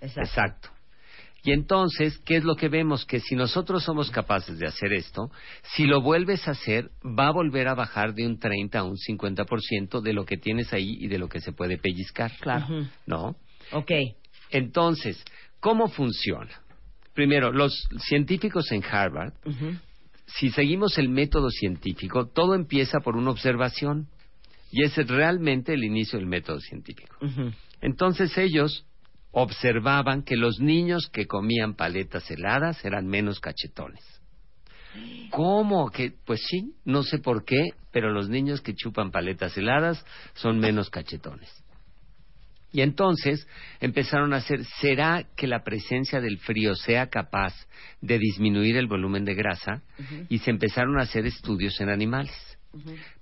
Exacto. 0.01 0.69
Y 1.47 1.53
entonces, 1.53 2.19
¿qué 2.25 2.38
es 2.38 2.45
lo 2.45 2.57
que 2.57 2.69
vemos? 2.69 3.07
Que 3.07 3.21
si 3.21 3.37
nosotros 3.37 3.85
somos 3.85 4.11
capaces 4.11 4.59
de 4.59 4.67
hacer 4.67 4.93
esto, 4.93 5.31
si 5.62 5.87
lo 5.87 6.00
vuelves 6.00 6.49
a 6.49 6.50
hacer, 6.50 6.91
va 7.05 7.29
a 7.29 7.31
volver 7.31 7.69
a 7.69 7.75
bajar 7.75 8.15
de 8.15 8.26
un 8.26 8.41
30 8.41 8.81
a 8.81 8.83
un 8.83 8.97
50% 8.97 10.00
de 10.00 10.12
lo 10.12 10.25
que 10.25 10.38
tienes 10.38 10.73
ahí 10.73 10.97
y 10.99 11.07
de 11.07 11.19
lo 11.19 11.29
que 11.29 11.41
se 11.41 11.53
puede 11.53 11.79
pellizcar. 11.79 12.33
Claro. 12.41 12.67
¿No? 13.07 13.37
Ok. 13.71 13.93
Entonces, 14.50 15.25
¿cómo 15.61 15.87
funciona? 15.87 16.50
Primero, 17.15 17.53
los 17.53 17.73
científicos 18.09 18.73
en 18.73 18.83
Harvard, 18.85 19.33
si 20.26 20.50
seguimos 20.50 20.99
el 20.99 21.09
método 21.09 21.50
científico, 21.50 22.26
todo 22.26 22.57
empieza 22.57 22.99
por 22.99 23.17
una 23.17 23.31
observación. 23.31 24.09
Y 24.73 24.83
ese 24.83 25.03
es 25.03 25.09
realmente 25.09 25.75
el 25.75 25.85
inicio 25.85 26.19
del 26.19 26.26
método 26.26 26.59
científico. 26.59 27.17
Entonces 27.81 28.37
ellos 28.37 28.86
observaban 29.38 30.23
que 30.23 30.35
los 30.35 30.61
niños 30.61 31.11
que 31.12 31.26
comían 31.26 31.75
paletas 31.75 32.31
heladas 32.31 32.83
eran 32.87 33.07
menos 33.07 33.38
cachetones. 33.38 34.02
¿Cómo? 35.31 35.90
Que, 35.90 36.14
pues 36.25 36.40
sí, 36.49 36.73
no 36.87 37.02
sé 37.02 37.19
por 37.19 37.45
qué, 37.45 37.69
pero 37.93 38.11
los 38.11 38.31
niños 38.31 38.62
que 38.62 38.73
chupan 38.75 39.11
paletas 39.11 39.55
heladas 39.59 40.02
son 40.33 40.59
menos 40.59 40.88
cachetones. 40.88 41.50
Y 42.73 42.81
entonces 42.81 43.47
empezaron 43.78 44.33
a 44.33 44.38
hacer, 44.38 44.64
¿será 44.81 45.25
que 45.37 45.47
la 45.47 45.62
presencia 45.62 46.23
del 46.23 46.38
frío 46.38 46.75
sea 46.75 47.09
capaz 47.09 47.52
de 48.00 48.19
disminuir 48.19 48.78
el 48.78 48.87
volumen 48.87 49.26
de 49.26 49.35
grasa? 49.35 49.83
Y 50.31 50.38
se 50.38 50.50
empezaron 50.50 50.99
a 50.99 51.02
hacer 51.02 51.26
estudios 51.26 51.78
en 51.83 51.90
animales 51.90 52.59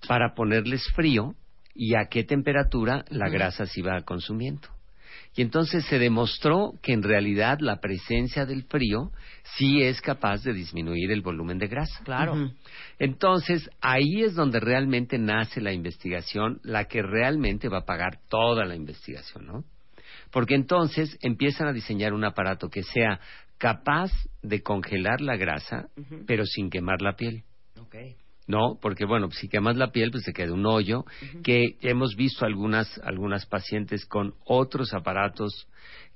para 0.06 0.33
ponerles 0.35 0.85
frío 0.94 1.35
y 1.75 1.97
a 1.97 2.06
qué 2.09 2.23
temperatura 2.23 3.04
la 3.09 3.28
grasa 3.28 3.66
se 3.66 3.80
iba 3.80 4.00
consumiendo. 4.02 4.74
Y 5.37 5.43
entonces 5.43 5.85
se 5.87 5.99
demostró 5.99 6.75
que 6.81 6.93
en 6.93 7.03
realidad 7.03 7.59
la 7.61 7.81
presencia 7.81 8.47
del 8.47 8.64
frío 8.64 9.11
sí 9.57 9.83
es 9.83 10.00
capaz 10.00 10.45
de 10.45 10.53
disminuir 10.53 11.11
el 11.11 11.23
volumen 11.23 11.59
de 11.59 11.67
grasa. 11.67 12.03
Claro. 12.05 12.53
Entonces, 12.99 13.69
ahí 13.81 14.23
es 14.23 14.35
donde 14.35 14.61
realmente 14.61 15.19
nace 15.19 15.61
la 15.61 15.73
investigación, 15.73 16.61
la 16.62 16.85
que 16.85 17.03
realmente 17.03 17.69
va 17.69 17.79
a 17.79 17.85
pagar 17.85 18.21
toda 18.29 18.64
la 18.64 18.76
investigación, 18.76 19.47
¿no? 19.47 19.64
Porque 20.31 20.55
entonces 20.55 21.19
empiezan 21.21 21.67
a 21.67 21.73
diseñar 21.73 22.12
un 22.12 22.25
aparato 22.25 22.69
que 22.69 22.83
sea 22.83 23.19
capaz 23.59 24.11
de 24.43 24.62
congelar 24.62 25.21
la 25.21 25.37
grasa, 25.37 25.88
pero 26.26 26.45
sin 26.45 26.71
quemar 26.71 27.03
la 27.03 27.17
piel. 27.17 27.43
Ok. 27.81 27.97
No, 28.46 28.78
porque 28.80 29.06
bueno, 29.06 29.30
si 29.30 29.48
quemas 29.48 29.76
la 29.76 29.90
piel, 29.90 30.10
pues 30.10 30.24
se 30.24 30.32
queda 30.34 30.52
un 30.52 30.66
hoyo, 30.66 31.04
que 31.42 31.78
hemos 31.80 32.14
visto 32.14 32.44
algunas, 32.44 33.00
algunas 33.02 33.46
pacientes 33.46 34.04
con 34.04 34.34
otros 34.44 34.92
aparatos 34.92 35.66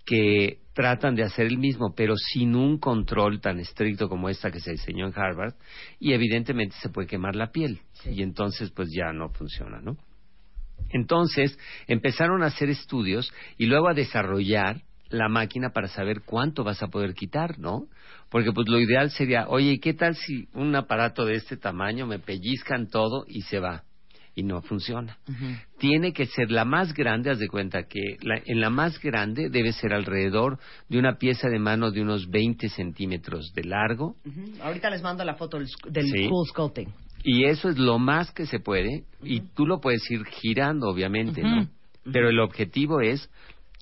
que 0.05 0.61
tratan 0.75 1.15
de 1.15 1.23
hacer 1.23 1.47
el 1.47 1.59
mismo, 1.59 1.95
pero 1.95 2.15
sin 2.17 2.55
un 2.55 2.79
control 2.79 3.41
tan 3.41 3.59
estricto 3.61 4.09
como 4.09 4.29
esta 4.29 4.51
que 4.51 4.61
se 4.61 4.73
diseñó 4.73 5.07
en 5.07 5.13
Harvard, 5.15 5.55
y 5.99 6.13
evidentemente 6.13 6.77
se 6.81 6.89
puede 6.91 7.07
quemar 7.09 7.35
la 7.35 7.51
piel, 7.51 7.81
Sí. 7.93 8.11
y 8.11 8.23
entonces 8.23 8.71
pues 8.71 8.89
ya 8.95 9.13
no 9.13 9.31
funciona, 9.31 9.81
¿no? 9.81 9.97
Entonces 10.91 11.59
empezaron 11.87 12.43
a 12.43 12.47
hacer 12.47 12.71
estudios 12.71 13.33
y 13.59 13.67
luego 13.67 13.89
a 13.89 13.95
desarrollar 13.95 14.83
la 15.11 15.29
máquina 15.29 15.71
para 15.71 15.89
saber 15.89 16.23
cuánto 16.25 16.65
vas 16.65 16.83
a 16.83 16.89
poder 16.89 17.15
quitar, 17.15 17.59
¿no? 17.59 17.89
Porque 18.31 18.53
pues 18.53 18.69
lo 18.69 18.79
ideal 18.79 19.11
sería, 19.11 19.49
oye, 19.49 19.73
¿y 19.73 19.79
qué 19.79 19.95
tal 19.95 20.15
si 20.15 20.49
un 20.55 20.75
aparato 20.77 21.25
de 21.25 21.35
este 21.35 21.57
tamaño 21.57 22.07
me 22.07 22.19
pellizcan 22.19 22.89
todo 22.89 23.25
y 23.27 23.41
se 23.43 23.59
va? 23.59 23.85
Y 24.35 24.43
no 24.45 24.63
funciona. 24.63 25.19
Tiene 25.79 26.13
que 26.13 26.27
ser 26.27 26.51
la 26.53 26.65
más 26.65 26.95
grande, 26.95 27.31
haz 27.31 27.39
de 27.41 27.49
cuenta 27.49 27.85
que 27.89 28.19
la- 28.23 28.41
en 28.47 28.61
la 28.61 28.71
más 28.71 29.01
grande 29.01 29.49
debe 29.51 29.73
ser 29.73 29.93
alrededor 29.93 30.59
de 30.89 30.99
una 30.99 31.17
pieza 31.19 31.49
de 31.49 31.59
mano 31.59 31.91
de 31.91 32.03
unos 32.03 32.29
20 32.31 32.69
centímetros 32.69 33.53
de 33.55 33.65
largo. 33.65 34.15
Ahorita 34.63 34.91
les 34.91 35.03
mando 35.03 35.25
la 35.25 35.35
foto 35.35 35.59
del, 35.59 35.67
del 35.91 36.07
Sí. 36.07 36.29
cool 36.29 36.47
sculpting. 36.47 36.89
y 37.25 37.47
eso 37.47 37.69
es 37.69 37.79
lo 37.79 37.99
más 37.99 38.31
que 38.31 38.47
se 38.47 38.61
puede 38.61 39.03
y 39.25 39.41
tú 39.41 39.67
lo 39.67 39.81
puedes 39.81 40.09
ir 40.09 40.25
girando, 40.27 40.89
obviamente, 40.89 41.43
¿no? 41.43 41.67
Pero 42.13 42.29
el 42.29 42.39
objetivo 42.39 43.01
es 43.01 43.29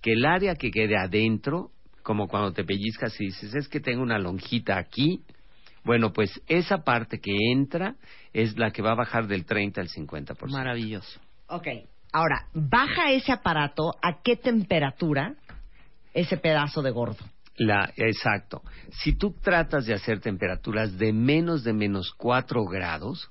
que 0.02 0.12
el 0.12 0.24
área 0.24 0.54
que 0.54 0.70
quede 0.70 0.96
adentro, 0.96 1.70
como 2.06 2.28
cuando 2.28 2.52
te 2.52 2.62
pellizcas 2.62 3.20
y 3.20 3.24
dices, 3.26 3.52
es 3.56 3.68
que 3.68 3.80
tengo 3.80 4.00
una 4.00 4.20
lonjita 4.20 4.78
aquí, 4.78 5.24
bueno, 5.82 6.12
pues 6.12 6.40
esa 6.46 6.84
parte 6.84 7.18
que 7.18 7.34
entra 7.50 7.96
es 8.32 8.56
la 8.56 8.70
que 8.70 8.80
va 8.80 8.92
a 8.92 8.94
bajar 8.94 9.26
del 9.26 9.44
30 9.44 9.80
al 9.80 9.88
50%. 9.88 10.36
Maravilloso. 10.52 11.20
Ok. 11.48 11.66
Ahora, 12.12 12.46
baja 12.54 13.10
ese 13.10 13.32
aparato 13.32 13.90
a 14.00 14.22
qué 14.22 14.36
temperatura 14.36 15.34
ese 16.14 16.36
pedazo 16.36 16.80
de 16.80 16.92
gordo. 16.92 17.24
La, 17.56 17.92
exacto. 17.96 18.62
Si 19.02 19.14
tú 19.14 19.34
tratas 19.42 19.84
de 19.86 19.94
hacer 19.94 20.20
temperaturas 20.20 20.96
de 20.98 21.12
menos 21.12 21.64
de 21.64 21.72
menos 21.72 22.12
4 22.16 22.66
grados. 22.66 23.28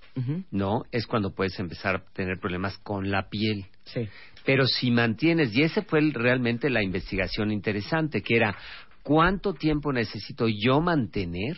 ¿no? 0.51 0.83
Es 0.91 1.07
cuando 1.07 1.33
puedes 1.33 1.57
empezar 1.59 1.95
a 1.95 2.03
tener 2.11 2.39
problemas 2.39 2.77
con 2.79 3.09
la 3.09 3.29
piel. 3.29 3.67
Sí. 3.85 4.09
Pero 4.45 4.65
si 4.67 4.91
mantienes, 4.91 5.55
y 5.55 5.63
esa 5.63 5.81
fue 5.83 5.99
el- 5.99 6.13
realmente 6.13 6.69
la 6.69 6.83
investigación 6.83 7.51
interesante, 7.51 8.21
que 8.21 8.35
era 8.35 8.55
cuánto 9.03 9.53
tiempo 9.53 9.91
necesito 9.93 10.47
yo 10.47 10.81
mantener 10.81 11.57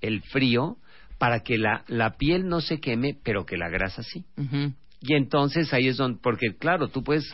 el 0.00 0.22
frío 0.22 0.76
para 1.18 1.40
que 1.40 1.58
la, 1.58 1.84
la 1.88 2.16
piel 2.16 2.46
no 2.48 2.60
se 2.60 2.80
queme, 2.80 3.16
pero 3.22 3.44
que 3.44 3.56
la 3.56 3.68
grasa 3.68 4.02
sí. 4.02 4.24
Y 5.02 5.14
entonces 5.14 5.72
ahí 5.74 5.88
es 5.88 5.96
donde, 5.96 6.18
porque 6.22 6.54
claro, 6.58 6.88
tú 6.88 7.02
puedes 7.02 7.24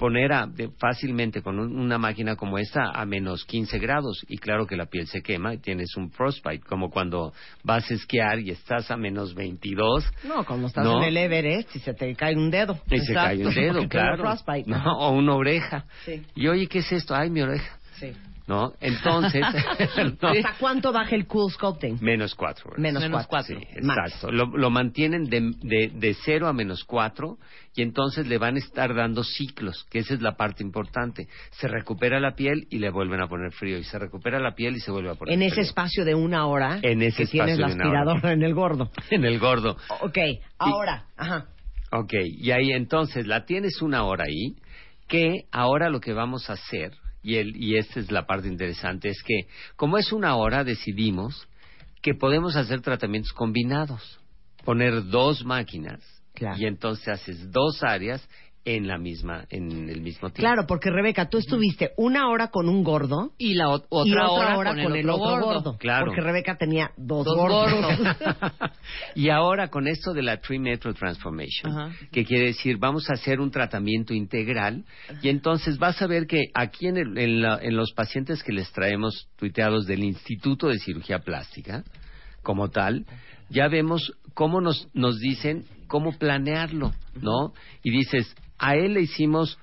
poner 0.00 0.32
a- 0.32 0.46
de- 0.46 0.70
fácilmente 0.78 1.42
con 1.42 1.58
un- 1.60 1.78
una 1.78 1.98
máquina 1.98 2.34
como 2.34 2.56
esta 2.58 2.90
a 2.90 3.04
menos 3.04 3.44
15 3.44 3.78
grados 3.78 4.24
y 4.28 4.38
claro 4.38 4.66
que 4.66 4.74
la 4.74 4.86
piel 4.86 5.06
se 5.06 5.20
quema 5.22 5.52
y 5.54 5.58
tienes 5.58 5.94
un 5.96 6.10
frostbite, 6.10 6.64
como 6.66 6.90
cuando 6.90 7.32
vas 7.62 7.88
a 7.90 7.94
esquiar 7.94 8.40
y 8.40 8.50
estás 8.50 8.90
a 8.90 8.96
menos 8.96 9.34
22 9.34 10.10
No, 10.26 10.42
cuando 10.44 10.68
estás 10.68 10.84
No. 10.84 10.98
en 11.02 11.04
el 11.04 11.16
Everest 11.18 11.76
y 11.76 11.80
se 11.80 11.92
te 11.92 12.14
cae 12.16 12.34
un 12.34 12.50
dedo. 12.50 12.80
y 12.90 12.98
se 13.00 13.12
cae 13.14 13.46
un 13.46 13.54
dedo, 13.54 13.88
claro. 13.88 14.24
No, 14.66 14.98
o 14.98 15.10
una 15.12 15.34
oreja. 15.34 15.84
Sí. 16.06 16.22
Y 16.34 16.48
oye, 16.48 16.66
¿qué 16.66 16.78
es 16.78 16.90
esto? 16.90 17.14
Ay, 17.14 17.28
mi 17.30 17.42
oreja. 17.42 17.78
Sí. 17.98 18.12
¿No? 18.50 18.72
Entonces, 18.80 19.42
no, 20.20 20.28
¿Hasta 20.28 20.54
cuánto 20.58 20.92
baja 20.92 21.14
el 21.14 21.26
cool 21.28 21.52
sculpting? 21.52 21.98
menos 22.00 22.34
4. 22.34 22.72
Menos, 22.78 23.00
Menos 23.04 23.26
cuatro. 23.28 23.56
cuatro. 23.56 23.58
Sí, 23.60 23.78
exacto. 23.78 24.32
Lo, 24.32 24.46
lo 24.46 24.70
mantienen 24.70 25.24
de, 25.30 25.52
de, 25.62 25.92
de 25.94 26.14
cero 26.24 26.48
a 26.48 26.52
menos 26.52 26.82
cuatro 26.82 27.38
y 27.76 27.82
entonces 27.82 28.26
le 28.26 28.38
van 28.38 28.56
a 28.56 28.58
estar 28.58 28.92
dando 28.92 29.22
ciclos, 29.22 29.86
que 29.88 30.00
esa 30.00 30.14
es 30.14 30.20
la 30.20 30.36
parte 30.36 30.64
importante. 30.64 31.28
Se 31.52 31.68
recupera 31.68 32.18
la 32.18 32.34
piel 32.34 32.66
y 32.70 32.80
le 32.80 32.90
vuelven 32.90 33.20
a 33.20 33.28
poner 33.28 33.52
frío 33.52 33.78
y 33.78 33.84
se 33.84 34.00
recupera 34.00 34.40
la 34.40 34.56
piel 34.56 34.74
y 34.74 34.80
se 34.80 34.90
vuelve 34.90 35.10
a 35.10 35.14
poner 35.14 35.32
En 35.34 35.42
ese 35.42 35.60
espacio 35.60 36.04
de 36.04 36.16
una 36.16 36.46
hora 36.46 36.80
En 36.82 37.02
ese 37.02 37.22
que 37.24 37.26
tienes 37.30 37.52
espacio 37.52 37.60
la 37.60 37.68
de 37.68 37.74
una 37.74 37.88
hora. 37.88 38.00
aspiradora 38.00 38.32
en 38.32 38.42
el 38.42 38.54
gordo. 38.54 38.90
en 39.10 39.24
el 39.24 39.38
gordo. 39.38 39.76
Ok, 40.00 40.18
ahora, 40.58 41.04
ajá. 41.16 41.46
Ok, 41.92 42.14
y 42.24 42.50
ahí 42.50 42.72
entonces 42.72 43.28
la 43.28 43.44
tienes 43.44 43.80
una 43.80 44.02
hora 44.02 44.24
ahí, 44.26 44.56
que 45.06 45.44
ahora 45.52 45.88
lo 45.88 46.00
que 46.00 46.12
vamos 46.12 46.50
a 46.50 46.54
hacer, 46.54 46.90
y, 47.22 47.36
el, 47.36 47.56
y 47.56 47.76
esta 47.76 48.00
es 48.00 48.10
la 48.10 48.26
parte 48.26 48.48
interesante, 48.48 49.08
es 49.08 49.22
que 49.22 49.46
como 49.76 49.98
es 49.98 50.12
una 50.12 50.36
hora 50.36 50.64
decidimos 50.64 51.48
que 52.02 52.14
podemos 52.14 52.56
hacer 52.56 52.80
tratamientos 52.80 53.32
combinados, 53.32 54.20
poner 54.64 55.06
dos 55.06 55.44
máquinas 55.44 56.00
Claro. 56.32 56.56
y 56.58 56.66
entonces 56.66 57.08
haces 57.08 57.50
dos 57.50 57.82
áreas 57.82 58.26
en 58.64 58.86
la 58.86 58.98
misma, 58.98 59.46
en 59.48 59.88
el 59.88 60.00
mismo 60.02 60.28
tiempo. 60.28 60.40
Claro, 60.40 60.66
porque 60.66 60.90
Rebeca, 60.90 61.28
tú 61.30 61.38
estuviste 61.38 61.92
una 61.96 62.28
hora 62.28 62.48
con 62.48 62.68
un 62.68 62.84
gordo 62.84 63.32
Y 63.38 63.54
la 63.54 63.68
ot- 63.68 63.86
otra, 63.88 64.08
y 64.08 64.12
otra 64.12 64.30
hora, 64.30 64.58
hora 64.58 64.70
con, 64.82 64.96
el, 64.96 65.08
otro 65.08 65.40
gordo. 65.40 65.78
Claro. 65.78 66.06
Porque 66.06 66.20
Rebeca 66.20 66.56
tenía 66.58 66.90
dos, 66.96 67.24
Dos 67.24 67.36
gordos. 67.36 67.72
gordos. 67.72 68.16
y 69.14 69.30
ahora 69.30 69.68
con 69.68 69.88
esto 69.88 70.12
de 70.12 70.22
la 70.22 70.36
Tree 70.40 70.58
Metro 70.58 70.92
Transformation, 70.92 71.94
que 72.12 72.24
quiere 72.24 72.46
decir 72.46 72.76
vamos 72.78 73.08
a 73.10 73.14
hacer 73.14 73.40
un 73.40 73.50
tratamiento 73.50 74.12
integral 74.14 74.84
y 75.22 75.28
entonces 75.30 75.78
vas 75.78 76.00
a 76.02 76.06
ver 76.06 76.26
que 76.26 76.44
aquí 76.54 76.86
en, 76.86 76.96
el- 76.98 77.18
en 77.18 77.42
la- 77.42 77.58
en 77.62 77.76
los 77.76 77.92
pacientes 77.92 78.42
que 78.42 78.52
les 78.52 78.70
traemos 78.72 79.28
tuiteados 79.36 79.86
del 79.86 80.04
Instituto 80.04 80.68
de 80.68 80.78
Cirugía 80.78 81.20
Plástica, 81.20 81.82
como 82.42 82.68
tal, 82.68 83.06
ya 83.48 83.68
vemos 83.68 84.12
cómo 84.34 84.60
nos, 84.60 84.86
nos 84.94 85.18
dicen 85.18 85.64
cómo 85.88 86.16
planearlo, 86.16 86.92
¿no? 87.20 87.52
Y 87.82 87.90
dices, 87.90 88.34
a 88.60 88.74
él 88.76 88.94
le 88.94 89.02
hicimos 89.02 89.58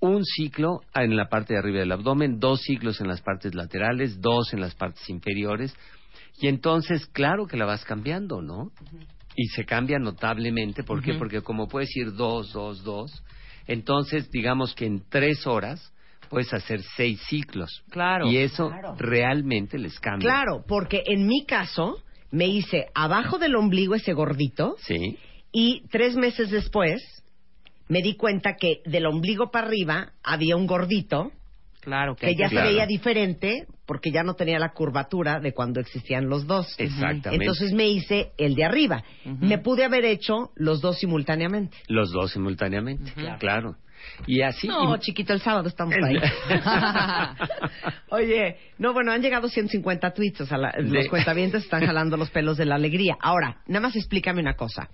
un 0.00 0.24
ciclo 0.24 0.80
en 0.94 1.16
la 1.16 1.28
parte 1.28 1.54
de 1.54 1.60
arriba 1.60 1.78
del 1.78 1.92
abdomen, 1.92 2.38
dos 2.38 2.60
ciclos 2.62 3.00
en 3.00 3.08
las 3.08 3.22
partes 3.22 3.54
laterales, 3.54 4.20
dos 4.20 4.52
en 4.52 4.60
las 4.60 4.74
partes 4.74 5.08
inferiores, 5.08 5.74
y 6.40 6.48
entonces, 6.48 7.06
claro 7.06 7.46
que 7.46 7.56
la 7.56 7.64
vas 7.64 7.84
cambiando, 7.84 8.42
¿no? 8.42 8.70
Y 9.36 9.46
se 9.46 9.64
cambia 9.64 9.98
notablemente, 9.98 10.82
¿por 10.82 11.02
qué? 11.02 11.14
Porque 11.14 11.40
como 11.42 11.68
puedes 11.68 11.94
ir 11.96 12.12
dos, 12.12 12.52
dos, 12.52 12.82
dos, 12.82 13.22
entonces 13.66 14.30
digamos 14.30 14.74
que 14.74 14.84
en 14.86 15.02
tres 15.08 15.46
horas 15.46 15.92
puedes 16.28 16.52
hacer 16.52 16.82
seis 16.96 17.20
ciclos. 17.28 17.82
Claro. 17.90 18.26
Y 18.30 18.38
eso 18.38 18.68
Claro. 18.68 18.94
realmente 18.98 19.78
les 19.78 19.98
cambia. 20.00 20.28
Claro, 20.28 20.64
porque 20.66 21.02
en 21.06 21.26
mi 21.26 21.46
caso 21.46 21.96
me 22.30 22.46
hice 22.48 22.88
abajo 22.94 23.38
del 23.38 23.54
ombligo 23.54 23.94
ese 23.94 24.12
gordito 24.12 24.74
Sí, 24.80 25.16
y 25.52 25.82
tres 25.88 26.16
meses 26.16 26.50
después 26.50 27.00
me 27.88 28.02
di 28.02 28.14
cuenta 28.16 28.56
que 28.56 28.80
del 28.86 29.06
ombligo 29.06 29.50
para 29.50 29.66
arriba 29.66 30.12
había 30.22 30.56
un 30.56 30.66
gordito 30.66 31.30
Claro 31.80 32.16
que, 32.16 32.28
que 32.28 32.34
ya 32.34 32.48
Claro. 32.48 32.66
se 32.68 32.72
veía 32.72 32.86
diferente 32.86 33.66
porque 33.84 34.10
ya 34.10 34.22
no 34.22 34.32
tenía 34.34 34.58
la 34.58 34.70
curvatura 34.72 35.38
de 35.38 35.52
cuando 35.52 35.80
existían 35.80 36.30
los 36.30 36.46
dos. 36.46 36.74
exactamente. 36.78 37.44
Entonces 37.44 37.74
me 37.74 37.86
hice 37.88 38.32
el 38.38 38.54
de 38.54 38.64
arriba. 38.64 39.04
Me 39.26 39.58
pude 39.58 39.84
haber 39.84 40.06
hecho 40.06 40.50
los 40.56 40.80
dos 40.80 40.98
simultáneamente. 40.98 41.76
Los 41.88 42.10
dos 42.10 42.32
simultáneamente, 42.32 43.12
claro. 43.38 43.76
Y 44.26 44.40
así... 44.40 44.66
No, 44.66 44.96
y- 44.96 44.98
chiquito, 45.00 45.34
el 45.34 45.40
sábado 45.42 45.68
estamos 45.68 45.94
ahí. 46.02 46.16
Oye, 48.10 48.56
no, 48.78 48.92
bueno, 48.92 49.12
han 49.12 49.22
llegado 49.22 49.48
150 49.48 50.10
tweets, 50.12 50.40
o 50.42 50.46
sea, 50.46 50.58
la- 50.58 50.74
los 50.78 50.90
De- 50.90 51.08
cuentavientes 51.08 51.64
están 51.64 51.84
jalando 51.84 52.16
los 52.16 52.30
pelos 52.30 52.56
de 52.56 52.64
la 52.66 52.74
alegría. 52.76 53.16
Ahora, 53.20 53.58
nada 53.66 53.80
más 53.80 53.96
explícame 53.96 54.40
una 54.40 54.54
cosa. 54.54 54.88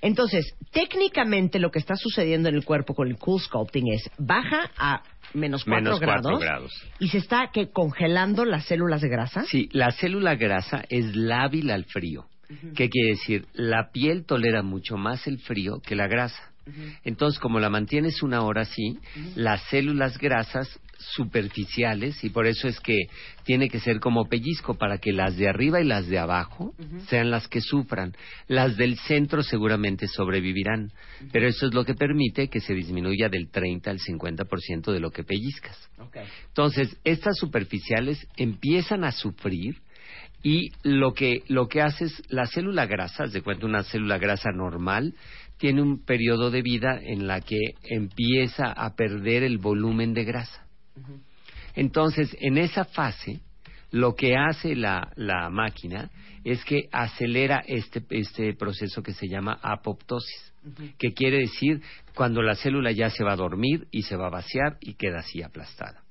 Entonces, 0.00 0.54
técnicamente 0.72 1.58
lo 1.58 1.70
que 1.70 1.78
está 1.78 1.96
sucediendo 1.96 2.48
en 2.48 2.54
el 2.54 2.64
cuerpo 2.64 2.94
con 2.94 3.08
el 3.08 3.16
cool 3.16 3.40
sculpting 3.40 3.92
es 3.92 4.10
baja 4.18 4.70
a 4.76 5.02
menos 5.34 5.64
4 5.64 5.82
Menos 5.82 5.98
cuatro 6.00 6.38
grados, 6.38 6.40
grados. 6.40 6.72
y 6.98 7.08
se 7.08 7.18
está 7.18 7.50
que 7.52 7.70
congelando 7.70 8.44
las 8.44 8.64
células 8.66 9.00
de 9.02 9.08
grasa. 9.08 9.44
Sí, 9.44 9.68
la 9.72 9.90
célula 9.90 10.36
grasa 10.36 10.84
es 10.88 11.14
lábil 11.16 11.70
al 11.70 11.84
frío. 11.84 12.26
¿Qué 12.74 12.88
quiere 12.88 13.10
decir? 13.10 13.46
La 13.52 13.90
piel 13.92 14.24
tolera 14.24 14.62
mucho 14.62 14.96
más 14.96 15.26
el 15.26 15.38
frío 15.38 15.80
que 15.86 15.94
la 15.94 16.06
grasa. 16.06 16.50
Entonces, 17.04 17.38
como 17.40 17.60
la 17.60 17.70
mantienes 17.70 18.22
una 18.22 18.42
hora 18.42 18.62
así, 18.62 18.98
las 19.34 19.62
células 19.70 20.18
grasas 20.18 20.68
superficiales, 20.98 22.22
y 22.24 22.30
por 22.30 22.46
eso 22.46 22.66
es 22.66 22.80
que 22.80 22.96
tiene 23.44 23.68
que 23.68 23.78
ser 23.78 24.00
como 24.00 24.28
pellizco 24.28 24.76
para 24.76 24.98
que 24.98 25.12
las 25.12 25.36
de 25.36 25.48
arriba 25.48 25.80
y 25.80 25.84
las 25.84 26.08
de 26.08 26.18
abajo 26.18 26.74
sean 27.08 27.30
las 27.30 27.46
que 27.48 27.60
sufran. 27.60 28.14
Las 28.48 28.76
del 28.76 28.98
centro 28.98 29.42
seguramente 29.42 30.08
sobrevivirán, 30.08 30.90
pero 31.32 31.46
eso 31.46 31.68
es 31.68 31.74
lo 31.74 31.84
que 31.84 31.94
permite 31.94 32.48
que 32.48 32.60
se 32.60 32.74
disminuya 32.74 33.28
del 33.28 33.48
30 33.48 33.90
al 33.90 33.98
50% 33.98 34.92
de 34.92 35.00
lo 35.00 35.10
que 35.10 35.24
pellizcas. 35.24 35.88
Entonces, 36.48 36.96
estas 37.04 37.36
superficiales 37.38 38.26
empiezan 38.36 39.04
a 39.04 39.12
sufrir 39.12 39.76
y 40.42 40.70
lo 40.82 41.14
que, 41.14 41.42
lo 41.48 41.68
que 41.68 41.82
hace 41.82 42.04
es, 42.04 42.22
la 42.28 42.46
célula 42.46 42.86
grasa, 42.86 43.24
de 43.24 43.42
cuenta 43.42 43.66
una 43.66 43.82
célula 43.82 44.18
grasa 44.18 44.50
normal, 44.54 45.14
tiene 45.58 45.82
un 45.82 46.04
periodo 46.04 46.50
de 46.50 46.62
vida 46.62 46.98
en 47.02 47.26
la 47.26 47.40
que 47.40 47.74
empieza 47.84 48.72
a 48.72 48.94
perder 48.94 49.42
el 49.42 49.58
volumen 49.58 50.14
de 50.14 50.24
grasa. 50.24 50.66
Entonces, 51.74 52.36
en 52.40 52.58
esa 52.58 52.84
fase, 52.84 53.40
lo 53.90 54.14
que 54.14 54.36
hace 54.36 54.74
la, 54.74 55.12
la 55.16 55.50
máquina 55.50 56.10
es 56.44 56.64
que 56.64 56.88
acelera 56.92 57.62
este, 57.66 58.02
este 58.10 58.54
proceso 58.54 59.02
que 59.02 59.12
se 59.12 59.28
llama 59.28 59.58
apoptosis, 59.62 60.52
que 60.98 61.12
quiere 61.12 61.38
decir 61.38 61.82
cuando 62.14 62.42
la 62.42 62.54
célula 62.54 62.92
ya 62.92 63.10
se 63.10 63.24
va 63.24 63.32
a 63.32 63.36
dormir 63.36 63.86
y 63.90 64.02
se 64.02 64.16
va 64.16 64.26
a 64.26 64.30
vaciar 64.30 64.76
y 64.80 64.94
queda 64.94 65.20
así 65.20 65.42
aplastada. 65.42 66.02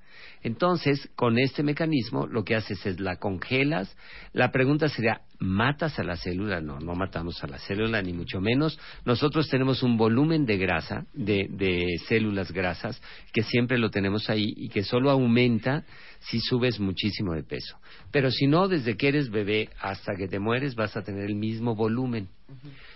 Entonces, 0.44 1.10
con 1.16 1.38
este 1.40 1.64
mecanismo, 1.64 2.28
lo 2.28 2.44
que 2.44 2.56
haces 2.56 2.86
es 2.86 3.00
la 3.00 3.18
congelas. 3.18 3.96
La 4.34 4.52
pregunta 4.52 4.88
sería, 4.88 5.22
¿matas 5.40 6.00
a 6.00 6.04
la 6.04 6.16
célula? 6.16 6.62
No, 6.62 6.80
no 6.80 6.94
matamos 6.94 7.44
a 7.44 7.48
la 7.48 7.58
célula, 7.58 8.02
ni 8.02 8.14
mucho 8.14 8.40
menos. 8.40 8.80
Nosotros 9.06 9.50
tenemos 9.50 9.84
un 9.84 9.98
volumen 9.98 10.46
de 10.46 10.58
grasa, 10.58 11.06
de, 11.14 11.48
de 11.50 11.98
células 12.08 12.52
grasas, 12.52 13.02
que 13.34 13.44
siempre 13.44 13.78
lo 13.78 13.90
tenemos 13.90 14.30
ahí 14.30 14.54
y 14.56 14.70
que 14.70 14.84
solo 14.84 15.10
aumenta 15.10 15.84
si 16.20 16.40
subes 16.40 16.80
muchísimo 16.80 17.34
de 17.34 17.44
peso. 17.44 17.78
Pero 18.12 18.32
si 18.32 18.48
no, 18.48 18.68
desde 18.68 18.96
que 18.96 19.10
eres 19.10 19.30
bebé 19.30 19.70
hasta 19.80 20.16
que 20.16 20.28
te 20.28 20.40
mueres, 20.40 20.76
vas 20.76 20.96
a 20.96 21.04
tener 21.04 21.26
el 21.26 21.36
mismo 21.36 21.76
volumen. 21.76 22.30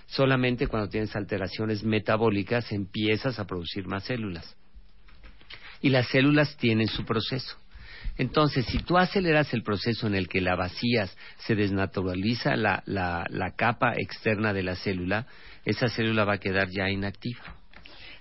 Solamente 0.07 0.67
cuando 0.67 0.89
tienes 0.89 1.15
alteraciones 1.15 1.83
metabólicas 1.83 2.71
empiezas 2.71 3.39
a 3.39 3.45
producir 3.45 3.87
más 3.87 4.03
células 4.03 4.55
y 5.81 5.89
las 5.89 6.07
células 6.07 6.55
tienen 6.57 6.87
su 6.87 7.03
proceso. 7.05 7.57
Entonces, 8.17 8.65
si 8.65 8.79
tú 8.79 8.97
aceleras 8.97 9.53
el 9.53 9.63
proceso 9.63 10.05
en 10.05 10.15
el 10.15 10.27
que 10.27 10.41
la 10.41 10.55
vacías, 10.55 11.15
se 11.39 11.55
desnaturaliza 11.55 12.55
la, 12.55 12.83
la, 12.85 13.25
la 13.29 13.51
capa 13.55 13.93
externa 13.97 14.53
de 14.53 14.63
la 14.63 14.75
célula, 14.75 15.25
esa 15.65 15.87
célula 15.87 16.25
va 16.25 16.33
a 16.33 16.37
quedar 16.39 16.69
ya 16.69 16.89
inactiva. 16.89 17.41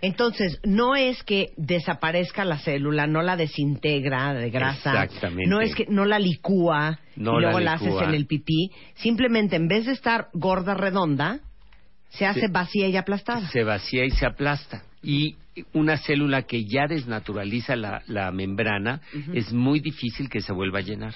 Entonces, 0.02 0.58
no 0.64 0.96
es 0.96 1.22
que 1.24 1.48
desaparezca 1.58 2.44
la 2.46 2.58
célula, 2.58 3.06
no 3.06 3.20
la 3.20 3.36
desintegra 3.36 4.32
de 4.32 4.48
grasa, 4.48 5.04
Exactamente. 5.04 5.46
no 5.46 5.60
es 5.60 5.74
que 5.74 5.84
no 5.90 6.06
la 6.06 6.18
licúa 6.18 6.98
No 7.16 7.32
y 7.38 7.42
la 7.42 7.50
luego 7.50 7.60
la, 7.60 7.72
haces 7.74 7.94
en 8.00 8.14
el 8.14 8.26
pipí, 8.26 8.70
simplemente 8.94 9.56
en 9.56 9.68
vez 9.68 9.84
de 9.84 9.92
estar 9.92 10.28
gorda 10.32 10.72
redonda, 10.74 11.40
se 12.08 12.24
hace 12.24 12.40
Se- 12.40 12.48
vacía 12.48 12.88
y 12.88 12.96
aplastada. 12.96 13.46
Se 13.50 13.62
vacía 13.62 14.06
y 14.06 14.10
se 14.12 14.24
aplasta. 14.24 14.84
Y 15.02 15.36
una 15.72 15.96
célula 15.96 16.42
que 16.42 16.64
ya 16.64 16.86
desnaturaliza 16.86 17.74
la, 17.76 18.02
la 18.06 18.30
membrana 18.32 19.00
es 19.34 19.52
muy 19.52 19.80
difícil 19.80 20.28
que 20.28 20.40
se 20.40 20.52
vuelva 20.52 20.78
a 20.80 20.82
llenar. 20.82 21.14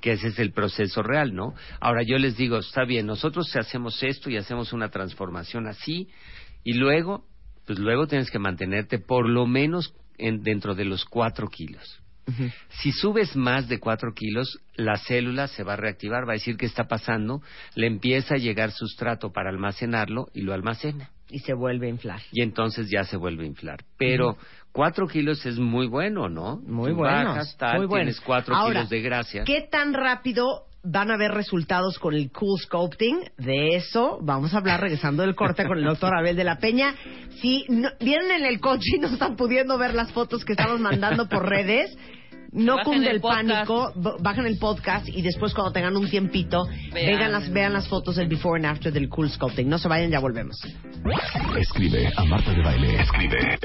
Que 0.00 0.12
ese 0.12 0.28
es 0.28 0.38
el 0.38 0.52
proceso 0.52 1.02
real, 1.02 1.34
¿no? 1.34 1.54
Ahora 1.80 2.02
yo 2.02 2.18
les 2.18 2.36
digo, 2.36 2.58
está 2.58 2.84
bien, 2.84 3.06
nosotros 3.06 3.54
hacemos 3.56 4.02
esto 4.02 4.28
y 4.30 4.36
hacemos 4.36 4.72
una 4.74 4.90
transformación 4.90 5.66
así, 5.66 6.08
y 6.62 6.74
luego, 6.74 7.24
pues 7.66 7.78
luego 7.78 8.06
tienes 8.06 8.30
que 8.30 8.38
mantenerte 8.38 8.98
por 8.98 9.28
lo 9.28 9.46
menos 9.46 9.94
en- 10.18 10.42
dentro 10.42 10.74
de 10.74 10.84
los 10.84 11.04
cuatro 11.06 11.48
kilos. 11.48 12.00
Si 12.80 12.90
subes 12.92 13.36
más 13.36 13.68
de 13.68 13.78
4 13.80 14.14
kilos, 14.14 14.58
la 14.76 14.96
célula 14.96 15.46
se 15.46 15.62
va 15.62 15.74
a 15.74 15.76
reactivar, 15.76 16.26
va 16.26 16.32
a 16.32 16.36
decir 16.40 16.56
qué 16.56 16.64
está 16.64 16.84
pasando, 16.84 17.42
le 17.74 17.86
empieza 17.86 18.36
a 18.36 18.38
llegar 18.38 18.72
sustrato 18.72 19.30
para 19.30 19.50
almacenarlo 19.50 20.28
y 20.32 20.40
lo 20.40 20.54
almacena. 20.54 21.10
Y 21.34 21.40
se 21.40 21.52
vuelve 21.52 21.88
a 21.88 21.90
inflar. 21.90 22.20
Y 22.30 22.42
entonces 22.42 22.88
ya 22.88 23.02
se 23.02 23.16
vuelve 23.16 23.42
a 23.42 23.46
inflar. 23.46 23.80
Pero 23.98 24.36
4 24.70 25.08
kilos 25.08 25.44
es 25.46 25.58
muy 25.58 25.88
bueno, 25.88 26.28
¿no? 26.28 26.58
Muy 26.64 26.92
bueno. 26.92 27.30
Bajas, 27.30 27.56
tal, 27.58 27.78
muy 27.78 27.86
bueno. 27.86 28.04
tienes 28.04 28.20
4 28.20 28.54
Ahora, 28.54 28.74
kilos 28.74 28.90
de 28.90 29.00
gracia. 29.02 29.42
¿Qué 29.44 29.66
tan 29.68 29.94
rápido 29.94 30.66
van 30.84 31.10
a 31.10 31.14
haber 31.14 31.32
resultados 31.32 31.98
con 31.98 32.14
el 32.14 32.30
Cool 32.30 32.60
Sculpting? 32.60 33.18
De 33.36 33.74
eso 33.74 34.20
vamos 34.22 34.54
a 34.54 34.58
hablar 34.58 34.80
regresando 34.80 35.22
del 35.24 35.34
corte 35.34 35.66
con 35.66 35.76
el 35.78 35.84
doctor 35.84 36.12
Abel 36.16 36.36
de 36.36 36.44
la 36.44 36.58
Peña. 36.58 36.94
Si 37.40 37.64
no- 37.68 37.90
vienen 37.98 38.30
en 38.30 38.44
el 38.46 38.60
coche 38.60 38.96
y 38.96 39.00
no 39.00 39.08
están 39.08 39.34
pudiendo 39.34 39.76
ver 39.76 39.92
las 39.94 40.12
fotos 40.12 40.44
que 40.44 40.52
estamos 40.52 40.78
mandando 40.78 41.28
por 41.28 41.48
redes, 41.48 41.90
no 42.54 42.76
Bajen 42.76 42.92
cunde 42.92 43.10
el 43.10 43.20
pánico, 43.20 43.92
bajen 44.20 44.46
el 44.46 44.58
podcast 44.58 45.08
y 45.08 45.22
después 45.22 45.52
cuando 45.54 45.72
tengan 45.72 45.96
un 45.96 46.08
tiempito, 46.08 46.64
Vean. 46.92 47.18
vean 47.18 47.32
las, 47.32 47.52
vean 47.52 47.72
las 47.72 47.88
fotos 47.88 48.14
del 48.16 48.28
before 48.28 48.56
and 48.56 48.66
after 48.66 48.92
del 48.92 49.08
Cool 49.08 49.28
Sculpting. 49.28 49.68
No 49.68 49.78
se 49.78 49.88
vayan, 49.88 50.10
ya 50.10 50.20
volvemos. 50.20 50.56
Escribe 51.58 52.12
a 52.16 52.24
Marta 52.24 52.52
de 52.52 52.62
Baile. 52.62 53.00
Escribe 53.00 53.58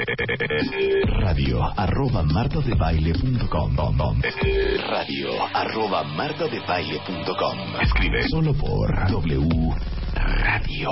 radio 1.22 1.64
arroba 1.78 2.24
martadebaile.com 2.24 3.76
radio 4.90 5.30
arroba 5.54 6.04
martadebaile.com 6.04 7.82
Escribe 7.82 8.28
solo 8.30 8.54
por 8.54 8.92
W 9.12 9.76
Radio. 10.16 10.90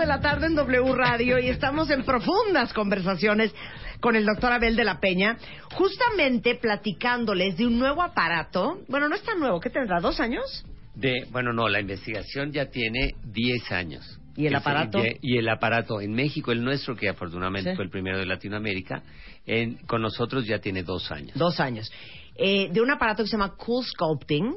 De 0.00 0.06
la 0.06 0.20
tarde 0.20 0.46
en 0.46 0.54
W 0.54 0.94
Radio 0.94 1.38
y 1.38 1.48
estamos 1.48 1.90
en 1.90 2.04
profundas 2.04 2.72
conversaciones 2.72 3.54
con 4.00 4.16
el 4.16 4.24
doctor 4.24 4.50
Abel 4.52 4.74
de 4.74 4.84
la 4.84 4.98
Peña, 4.98 5.36
justamente 5.74 6.54
platicándoles 6.54 7.58
de 7.58 7.66
un 7.66 7.78
nuevo 7.78 8.02
aparato. 8.02 8.78
Bueno, 8.88 9.08
no 9.08 9.14
es 9.14 9.22
tan 9.22 9.38
nuevo, 9.38 9.60
¿qué 9.60 9.68
tendrá? 9.68 10.00
¿Dos 10.00 10.18
años? 10.18 10.64
De, 10.94 11.26
bueno, 11.30 11.52
no, 11.52 11.68
la 11.68 11.80
investigación 11.80 12.50
ya 12.50 12.66
tiene 12.70 13.14
10 13.24 13.70
años. 13.72 14.18
¿Y 14.36 14.46
el 14.46 14.54
aparato? 14.54 14.98
y- 15.04 15.18
Y 15.20 15.36
el 15.38 15.48
aparato 15.50 16.00
en 16.00 16.12
México, 16.14 16.50
el 16.50 16.64
nuestro, 16.64 16.96
que 16.96 17.08
afortunadamente 17.10 17.70
Sí. 17.70 17.76
fue 17.76 17.84
el 17.84 17.90
primero 17.90 18.18
de 18.18 18.24
Latinoamérica, 18.24 19.02
en- 19.46 19.76
con 19.86 20.00
nosotros 20.00 20.46
ya 20.46 20.60
tiene 20.60 20.82
dos 20.82 21.12
años. 21.12 21.36
Dos 21.36 21.60
años. 21.60 21.92
Eh, 22.36 22.70
de 22.72 22.80
un 22.80 22.90
aparato 22.90 23.22
que 23.22 23.28
se 23.28 23.36
llama 23.36 23.54
Cool 23.56 23.84
Sculpting 23.84 24.54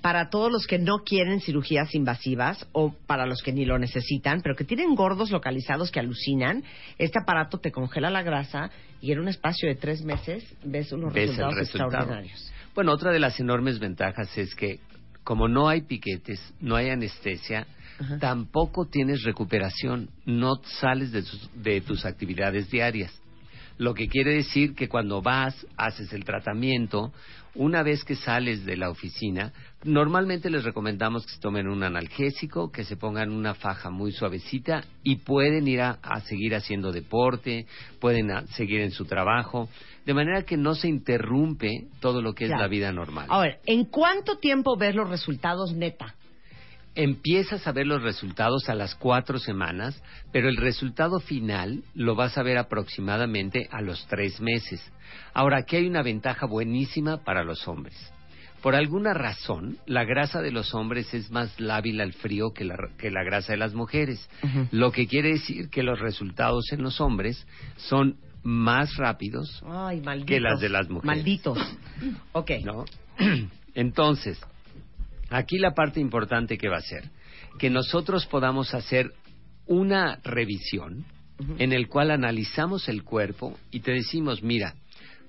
para 0.00 0.30
todos 0.30 0.52
los 0.52 0.66
que 0.66 0.78
no 0.78 0.98
quieren 1.04 1.40
cirugías 1.40 1.94
invasivas 1.94 2.66
o 2.72 2.94
para 3.06 3.26
los 3.26 3.42
que 3.42 3.52
ni 3.52 3.64
lo 3.64 3.78
necesitan, 3.78 4.40
pero 4.42 4.54
que 4.54 4.64
tienen 4.64 4.94
gordos 4.94 5.30
localizados 5.30 5.90
que 5.90 6.00
alucinan. 6.00 6.62
Este 6.98 7.18
aparato 7.20 7.58
te 7.58 7.72
congela 7.72 8.10
la 8.10 8.22
grasa 8.22 8.70
y 9.00 9.12
en 9.12 9.18
un 9.20 9.28
espacio 9.28 9.68
de 9.68 9.74
tres 9.74 10.02
meses 10.04 10.44
ves 10.64 10.92
unos 10.92 11.12
Ves 11.12 11.28
resultados 11.30 11.54
resultado. 11.56 11.88
extraordinarios. 11.90 12.52
Bueno, 12.74 12.92
otra 12.92 13.10
de 13.10 13.18
las 13.18 13.40
enormes 13.40 13.78
ventajas 13.78 14.36
es 14.38 14.54
que 14.54 14.80
como 15.24 15.48
no 15.48 15.68
hay 15.68 15.80
piquetes, 15.80 16.40
no 16.60 16.76
hay 16.76 16.90
anestesia, 16.90 17.66
Ajá. 17.98 18.18
tampoco 18.18 18.86
tienes 18.86 19.24
recuperación, 19.24 20.08
no 20.24 20.54
sales 20.80 21.10
de 21.10 21.22
tus, 21.22 21.50
de 21.62 21.80
tus 21.80 22.04
actividades 22.06 22.70
diarias. 22.70 23.12
Lo 23.78 23.92
que 23.92 24.06
quiere 24.06 24.34
decir 24.34 24.74
que 24.74 24.88
cuando 24.88 25.20
vas, 25.22 25.66
haces 25.76 26.12
el 26.12 26.24
tratamiento, 26.24 27.12
una 27.56 27.82
vez 27.82 28.04
que 28.04 28.14
sales 28.16 28.64
de 28.64 28.76
la 28.76 28.90
oficina, 28.90 29.52
normalmente 29.84 30.50
les 30.50 30.64
recomendamos 30.64 31.24
que 31.26 31.32
se 31.32 31.40
tomen 31.40 31.68
un 31.68 31.82
analgésico, 31.82 32.70
que 32.70 32.84
se 32.84 32.96
pongan 32.96 33.30
una 33.30 33.54
faja 33.54 33.90
muy 33.90 34.12
suavecita 34.12 34.84
y 35.02 35.16
pueden 35.16 35.66
ir 35.68 35.80
a, 35.80 35.98
a 36.02 36.20
seguir 36.20 36.54
haciendo 36.54 36.92
deporte, 36.92 37.66
pueden 38.00 38.30
a- 38.30 38.46
seguir 38.48 38.80
en 38.80 38.90
su 38.90 39.04
trabajo, 39.04 39.68
de 40.04 40.14
manera 40.14 40.42
que 40.42 40.56
no 40.56 40.74
se 40.74 40.88
interrumpe 40.88 41.88
todo 42.00 42.22
lo 42.22 42.34
que 42.34 42.44
es 42.44 42.50
la 42.50 42.68
vida 42.68 42.92
normal. 42.92 43.26
A 43.28 43.40
ver, 43.40 43.58
¿en 43.66 43.84
cuánto 43.86 44.36
tiempo 44.38 44.76
ves 44.76 44.94
los 44.94 45.08
resultados 45.08 45.72
neta? 45.74 46.14
Empiezas 46.96 47.66
a 47.66 47.72
ver 47.72 47.86
los 47.86 48.02
resultados 48.02 48.70
a 48.70 48.74
las 48.74 48.94
cuatro 48.94 49.38
semanas, 49.38 50.02
pero 50.32 50.48
el 50.48 50.56
resultado 50.56 51.20
final 51.20 51.84
lo 51.94 52.14
vas 52.14 52.38
a 52.38 52.42
ver 52.42 52.56
aproximadamente 52.56 53.68
a 53.70 53.82
los 53.82 54.06
tres 54.06 54.40
meses. 54.40 54.80
Ahora, 55.34 55.58
aquí 55.58 55.76
hay 55.76 55.86
una 55.86 56.02
ventaja 56.02 56.46
buenísima 56.46 57.22
para 57.22 57.44
los 57.44 57.68
hombres. 57.68 57.94
Por 58.62 58.74
alguna 58.74 59.12
razón, 59.12 59.76
la 59.86 60.04
grasa 60.04 60.40
de 60.40 60.50
los 60.50 60.74
hombres 60.74 61.12
es 61.12 61.30
más 61.30 61.60
lábil 61.60 62.00
al 62.00 62.14
frío 62.14 62.52
que 62.54 62.64
la, 62.64 62.76
que 62.96 63.10
la 63.10 63.22
grasa 63.22 63.52
de 63.52 63.58
las 63.58 63.74
mujeres, 63.74 64.28
lo 64.72 64.90
que 64.90 65.06
quiere 65.06 65.32
decir 65.32 65.68
que 65.68 65.82
los 65.82 66.00
resultados 66.00 66.64
en 66.72 66.82
los 66.82 67.00
hombres 67.00 67.46
son 67.76 68.16
más 68.42 68.96
rápidos, 68.96 69.62
Ay. 69.66 70.02
Que 70.24 70.40
las 70.40 70.60
de 70.60 70.68
las 70.70 70.88
mujeres. 70.88 71.16
Malditos. 71.16 71.58
Ok. 72.32 72.52
¿no? 72.64 72.84
Entonces, 73.74 74.40
aquí 75.30 75.58
la 75.58 75.74
parte 75.74 76.00
importante 76.00 76.58
que 76.58 76.68
va 76.68 76.78
a 76.78 76.82
ser 76.82 77.10
que 77.58 77.70
nosotros 77.70 78.26
podamos 78.26 78.74
hacer 78.74 79.12
una 79.66 80.20
revisión 80.22 81.04
en 81.58 81.72
el 81.72 81.88
cual 81.88 82.10
analizamos 82.10 82.88
el 82.88 83.02
cuerpo 83.02 83.58
y 83.70 83.80
te 83.80 83.92
decimos, 83.92 84.42
mira, 84.42 84.74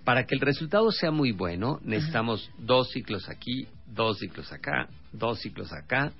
para 0.03 0.25
que 0.25 0.35
el 0.35 0.41
resultado 0.41 0.91
sea 0.91 1.11
muy 1.11 1.31
bueno, 1.31 1.79
necesitamos 1.83 2.49
dos 2.57 2.91
ciclos 2.91 3.27
aquí, 3.29 3.67
dos 3.87 4.19
ciclos 4.19 4.51
acá, 4.53 4.87
dos 5.11 5.39
ciclos 5.39 5.73
acá, 5.73 6.13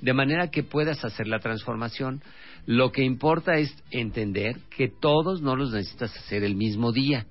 de 0.00 0.12
manera 0.12 0.50
que 0.50 0.62
puedas 0.62 1.04
hacer 1.04 1.26
la 1.26 1.40
transformación. 1.40 2.22
Lo 2.66 2.92
que 2.92 3.02
importa 3.02 3.56
es 3.56 3.74
entender 3.90 4.58
que 4.76 4.88
todos 4.88 5.42
no 5.42 5.56
los 5.56 5.72
necesitas 5.72 6.16
hacer 6.16 6.44
el 6.44 6.54
mismo 6.54 6.92
día. 6.92 7.26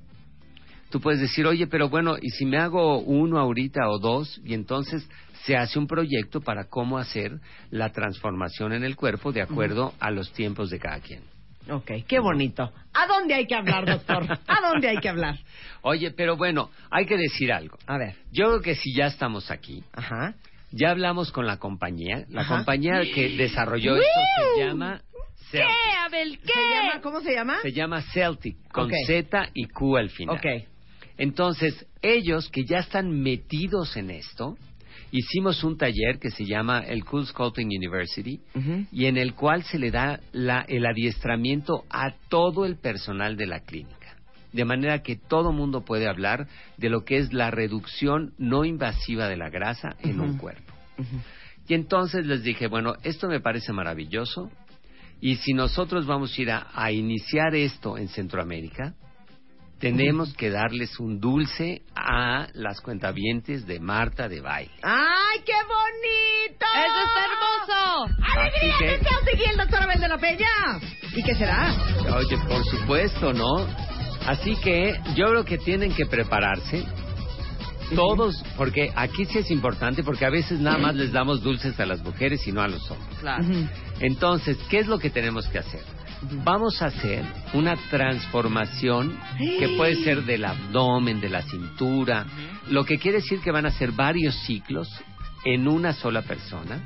Tú 0.89 0.99
puedes 0.99 1.21
decir, 1.21 1.47
oye, 1.47 1.67
pero 1.67 1.87
bueno, 1.87 2.15
¿y 2.21 2.29
si 2.31 2.45
me 2.45 2.57
hago 2.57 2.99
uno 2.99 3.39
ahorita 3.39 3.89
o 3.89 3.99
dos? 3.99 4.41
Y 4.43 4.53
entonces 4.53 5.07
se 5.45 5.55
hace 5.57 5.79
un 5.79 5.87
proyecto 5.87 6.41
para 6.41 6.65
cómo 6.65 6.97
hacer 6.97 7.39
la 7.69 7.91
transformación 7.91 8.73
en 8.73 8.83
el 8.83 8.95
cuerpo 8.95 9.31
de 9.31 9.41
acuerdo 9.41 9.93
a 9.99 10.11
los 10.11 10.31
tiempos 10.33 10.69
de 10.69 10.79
cada 10.79 10.99
quien. 10.99 11.23
Ok, 11.69 11.91
qué 12.07 12.19
bonito. 12.19 12.71
¿A 12.93 13.07
dónde 13.07 13.35
hay 13.35 13.45
que 13.45 13.55
hablar, 13.55 13.85
doctor? 13.85 14.25
¿A 14.47 14.61
dónde 14.67 14.89
hay 14.89 14.97
que 14.97 15.09
hablar? 15.09 15.37
Oye, 15.81 16.11
pero 16.11 16.35
bueno, 16.35 16.69
hay 16.89 17.05
que 17.05 17.17
decir 17.17 17.51
algo. 17.53 17.77
A 17.85 17.97
ver. 17.97 18.15
Yo 18.31 18.47
creo 18.47 18.61
que 18.61 18.75
si 18.75 18.93
ya 18.95 19.05
estamos 19.05 19.51
aquí, 19.51 19.83
Ajá. 19.93 20.33
ya 20.71 20.89
hablamos 20.89 21.31
con 21.31 21.45
la 21.45 21.57
compañía. 21.57 22.25
La 22.29 22.41
Ajá. 22.41 22.55
compañía 22.57 23.01
que 23.13 23.37
desarrolló 23.37 23.95
esto 23.95 24.09
se 24.55 24.65
llama 24.65 25.01
¿Qué. 25.51 25.63
Abel? 26.05 26.39
¿Qué? 26.39 26.51
¿Se 26.53 26.59
llama, 26.73 27.01
¿Cómo 27.01 27.21
se 27.21 27.33
llama? 27.33 27.61
Se 27.61 27.71
llama 27.73 28.01
Celtic, 28.13 28.57
con 28.71 28.85
Ok. 28.85 28.93
Z 29.05 29.49
y 29.53 29.65
Q 29.67 29.97
al 29.97 30.09
final. 30.09 30.37
Ok. 30.37 30.45
Entonces, 31.17 31.85
ellos 32.01 32.49
que 32.49 32.63
ya 32.65 32.79
están 32.79 33.11
metidos 33.21 33.95
en 33.97 34.09
esto, 34.11 34.57
hicimos 35.11 35.63
un 35.63 35.77
taller 35.77 36.19
que 36.19 36.31
se 36.31 36.45
llama 36.45 36.79
el 36.79 37.03
Cool 37.05 37.25
Sculpting 37.27 37.67
University 37.67 38.39
y 38.91 39.05
en 39.05 39.17
el 39.17 39.33
cual 39.33 39.63
se 39.63 39.77
le 39.79 39.91
da 39.91 40.19
la- 40.31 40.65
el 40.67 40.85
adiestramiento 40.85 41.83
a 41.89 42.13
todo 42.29 42.65
el 42.65 42.77
personal 42.77 43.35
de 43.37 43.47
la 43.47 43.59
clínica. 43.61 44.15
De 44.53 44.65
manera 44.65 45.01
que 45.01 45.15
todo 45.15 45.51
mundo 45.53 45.85
puede 45.85 46.07
hablar 46.07 46.47
de 46.77 46.89
lo 46.89 47.05
que 47.05 47.17
es 47.17 47.31
la 47.33 47.51
reducción 47.51 48.33
no 48.37 48.65
invasiva 48.65 49.27
de 49.29 49.37
la 49.37 49.49
grasa 49.49 49.95
en 50.01 50.19
un 50.19 50.37
cuerpo. 50.37 50.73
Y 51.67 51.73
entonces 51.73 52.25
les 52.25 52.43
dije, 52.43 52.67
bueno, 52.67 52.95
esto 53.03 53.27
me 53.29 53.39
parece 53.39 53.71
maravilloso 53.71 54.51
y 55.21 55.35
si 55.37 55.53
nosotros 55.53 56.05
vamos 56.05 56.37
a 56.37 56.41
ir 56.41 56.51
a, 56.51 56.67
a 56.73 56.91
iniciar 56.91 57.55
esto 57.55 57.97
en 57.97 58.07
Centroamérica, 58.09 58.93
tenemos 59.81 60.33
que 60.35 60.49
darles 60.49 60.99
un 60.99 61.19
dulce 61.19 61.81
a 61.95 62.47
las 62.53 62.79
cuentavientes 62.81 63.65
de 63.65 63.79
Marta 63.79 64.27
de 64.29 64.39
Baile. 64.39 64.71
¡Ay, 64.83 65.39
qué 65.45 65.53
bonito! 65.63 66.65
¡Eso 66.65 67.01
está 67.07 67.25
hermoso! 67.25 68.15
¡Alegría 68.39 68.75
que- 68.79 68.85
de 68.85 68.97
Celtic 68.99 69.39
y 69.47 69.49
el 69.49 69.57
doctor 69.57 69.81
Abel 69.83 69.99
de 69.99 70.07
la 70.07 70.17
Peña! 70.17 70.47
¿Y 71.15 71.23
qué 71.23 71.33
será? 71.35 71.75
Oye, 72.15 72.37
por 72.47 72.63
supuesto, 72.65 73.33
¿no? 73.33 73.65
Así 74.27 74.55
que 74.57 74.99
yo 75.15 75.25
creo 75.25 75.43
que 75.45 75.57
tienen 75.57 75.93
que 75.93 76.05
prepararse. 76.05 76.85
Todos, 77.95 78.41
porque 78.55 78.89
aquí 78.95 79.25
sí 79.25 79.39
es 79.39 79.51
importante, 79.51 80.01
porque 80.03 80.25
a 80.25 80.29
veces 80.29 80.61
nada 80.61 80.77
más 80.77 80.95
les 80.95 81.11
damos 81.11 81.43
dulces 81.43 81.77
a 81.77 81.85
las 81.85 82.01
mujeres 82.01 82.47
y 82.47 82.53
no 82.53 82.61
a 82.61 82.69
los 82.69 82.89
hombres. 82.89 83.17
Claro. 83.19 83.43
Entonces, 83.99 84.57
¿qué 84.69 84.79
es 84.79 84.87
lo 84.87 84.97
que 84.97 85.09
tenemos 85.09 85.45
que 85.49 85.59
hacer? 85.59 85.81
Vamos 86.43 86.81
a 86.81 86.85
hacer 86.85 87.25
una 87.53 87.75
transformación 87.89 89.17
que 89.37 89.69
puede 89.75 89.95
ser 90.03 90.23
del 90.23 90.45
abdomen, 90.45 91.19
de 91.19 91.29
la 91.29 91.41
cintura, 91.41 92.25
lo 92.69 92.85
que 92.85 92.99
quiere 92.99 93.17
decir 93.17 93.39
que 93.39 93.51
van 93.51 93.65
a 93.65 93.71
ser 93.71 93.91
varios 93.91 94.35
ciclos 94.45 94.87
en 95.43 95.67
una 95.67 95.93
sola 95.93 96.21
persona, 96.21 96.79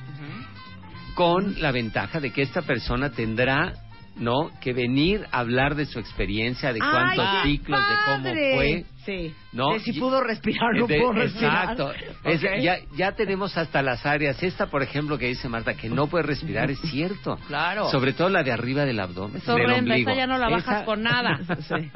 con 1.15 1.61
la 1.61 1.71
ventaja 1.71 2.19
de 2.19 2.31
que 2.31 2.41
esta 2.41 2.61
persona 2.61 3.11
tendrá, 3.11 3.73
¿no?, 4.15 4.51
que 4.61 4.71
venir 4.73 5.25
a 5.31 5.39
hablar 5.39 5.75
de 5.75 5.85
su 5.85 5.99
experiencia, 5.99 6.71
de 6.71 6.79
cuántos 6.79 7.25
¡Ay, 7.27 7.41
qué 7.43 7.49
ciclos, 7.49 7.79
de 7.79 7.95
cómo 8.05 8.29
fue. 8.55 8.85
Sí. 9.05 9.33
¿no? 9.53 9.73
De 9.73 9.79
si 9.79 9.91
Y- 9.95 9.99
pudo 9.99 10.21
respirar 10.21 10.71
o 10.75 10.79
no 10.79 10.87
pudo 10.87 11.11
respirar. 11.13 11.71
Exacto. 11.71 11.91
Es- 12.23 12.41
ya, 12.63 12.77
ya 12.97 13.11
tenemos 13.13 13.55
hasta 13.57 13.81
las 13.81 14.05
áreas. 14.05 14.41
Esta, 14.43 14.65
por 14.67 14.81
ejemplo, 14.83 15.17
que 15.17 15.27
dice 15.27 15.47
Marta, 15.47 15.75
que 15.75 15.89
no 15.89 16.07
puede 16.07 16.23
respirar, 16.25 16.69
es 16.71 16.79
cierto. 16.81 17.37
Claro. 17.47 17.89
Sobre 17.89 18.13
todo 18.13 18.29
la 18.29 18.43
de 18.43 18.51
arriba 18.51 18.83
del 18.85 18.99
abdomen. 18.99 19.37
Es 19.37 19.45
del 19.45 19.55
horrenda, 19.55 19.77
ombligo. 19.93 20.09
esa 20.09 20.17
ya 20.17 20.27
no 20.27 20.37
la 20.37 20.49
bajas 20.49 20.75
Esa- 20.77 20.85
con 20.85 21.01
nada. 21.03 21.39
Sí. 21.67 21.91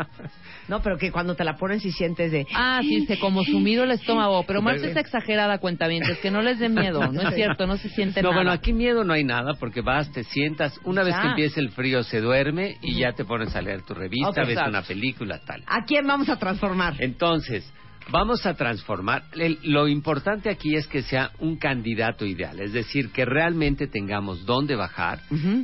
No, 0.67 0.81
pero 0.81 0.97
que 0.97 1.11
cuando 1.11 1.35
te 1.35 1.43
la 1.43 1.55
ponen 1.55 1.79
si 1.79 1.91
sientes 1.91 2.31
de... 2.31 2.45
Ah, 2.55 2.79
sí, 2.81 3.05
se 3.07 3.19
como 3.19 3.43
sumido 3.43 3.83
el 3.83 3.91
estómago. 3.91 4.43
Pero 4.45 4.61
Marta 4.61 4.79
Súper 4.81 4.91
es 4.91 4.97
exagerada, 4.97 5.57
cuentavientes, 5.57 6.17
que 6.19 6.29
no 6.31 6.41
les 6.41 6.59
dé 6.59 6.69
miedo. 6.69 7.11
No 7.11 7.21
es 7.27 7.33
cierto, 7.35 7.65
no 7.65 7.77
se 7.77 7.89
siente 7.89 8.21
No, 8.21 8.29
nada. 8.29 8.41
bueno, 8.41 8.51
aquí 8.51 8.71
miedo 8.73 9.03
no 9.03 9.13
hay 9.13 9.23
nada 9.23 9.53
porque 9.59 9.81
vas, 9.81 10.11
te 10.11 10.23
sientas, 10.23 10.79
una 10.83 11.03
vez 11.03 11.15
que 11.19 11.27
empieza 11.27 11.59
el 11.59 11.69
frío 11.71 12.03
se 12.03 12.21
duerme 12.21 12.77
y 12.81 12.95
ya 12.99 13.13
te 13.13 13.25
pones 13.25 13.55
a 13.55 13.61
leer 13.61 13.81
tu 13.83 13.93
revista, 13.95 14.41
ves 14.41 14.49
exacto. 14.51 14.69
una 14.69 14.81
película, 14.83 15.39
tal. 15.45 15.63
¿A 15.65 15.83
quién 15.85 16.05
vamos 16.05 16.29
a 16.29 16.37
transformar? 16.37 16.93
Entonces, 16.99 17.71
vamos 18.11 18.45
a 18.45 18.53
transformar. 18.55 19.23
El- 19.33 19.59
lo 19.63 19.87
importante 19.87 20.49
aquí 20.49 20.75
es 20.75 20.87
que 20.87 21.01
sea 21.03 21.31
un 21.39 21.57
candidato 21.57 22.25
ideal, 22.25 22.59
es 22.59 22.73
decir, 22.73 23.11
que 23.11 23.23
realmente 23.25 23.87
tengamos 23.87 24.45
dónde 24.45 24.75
bajar 24.75 25.19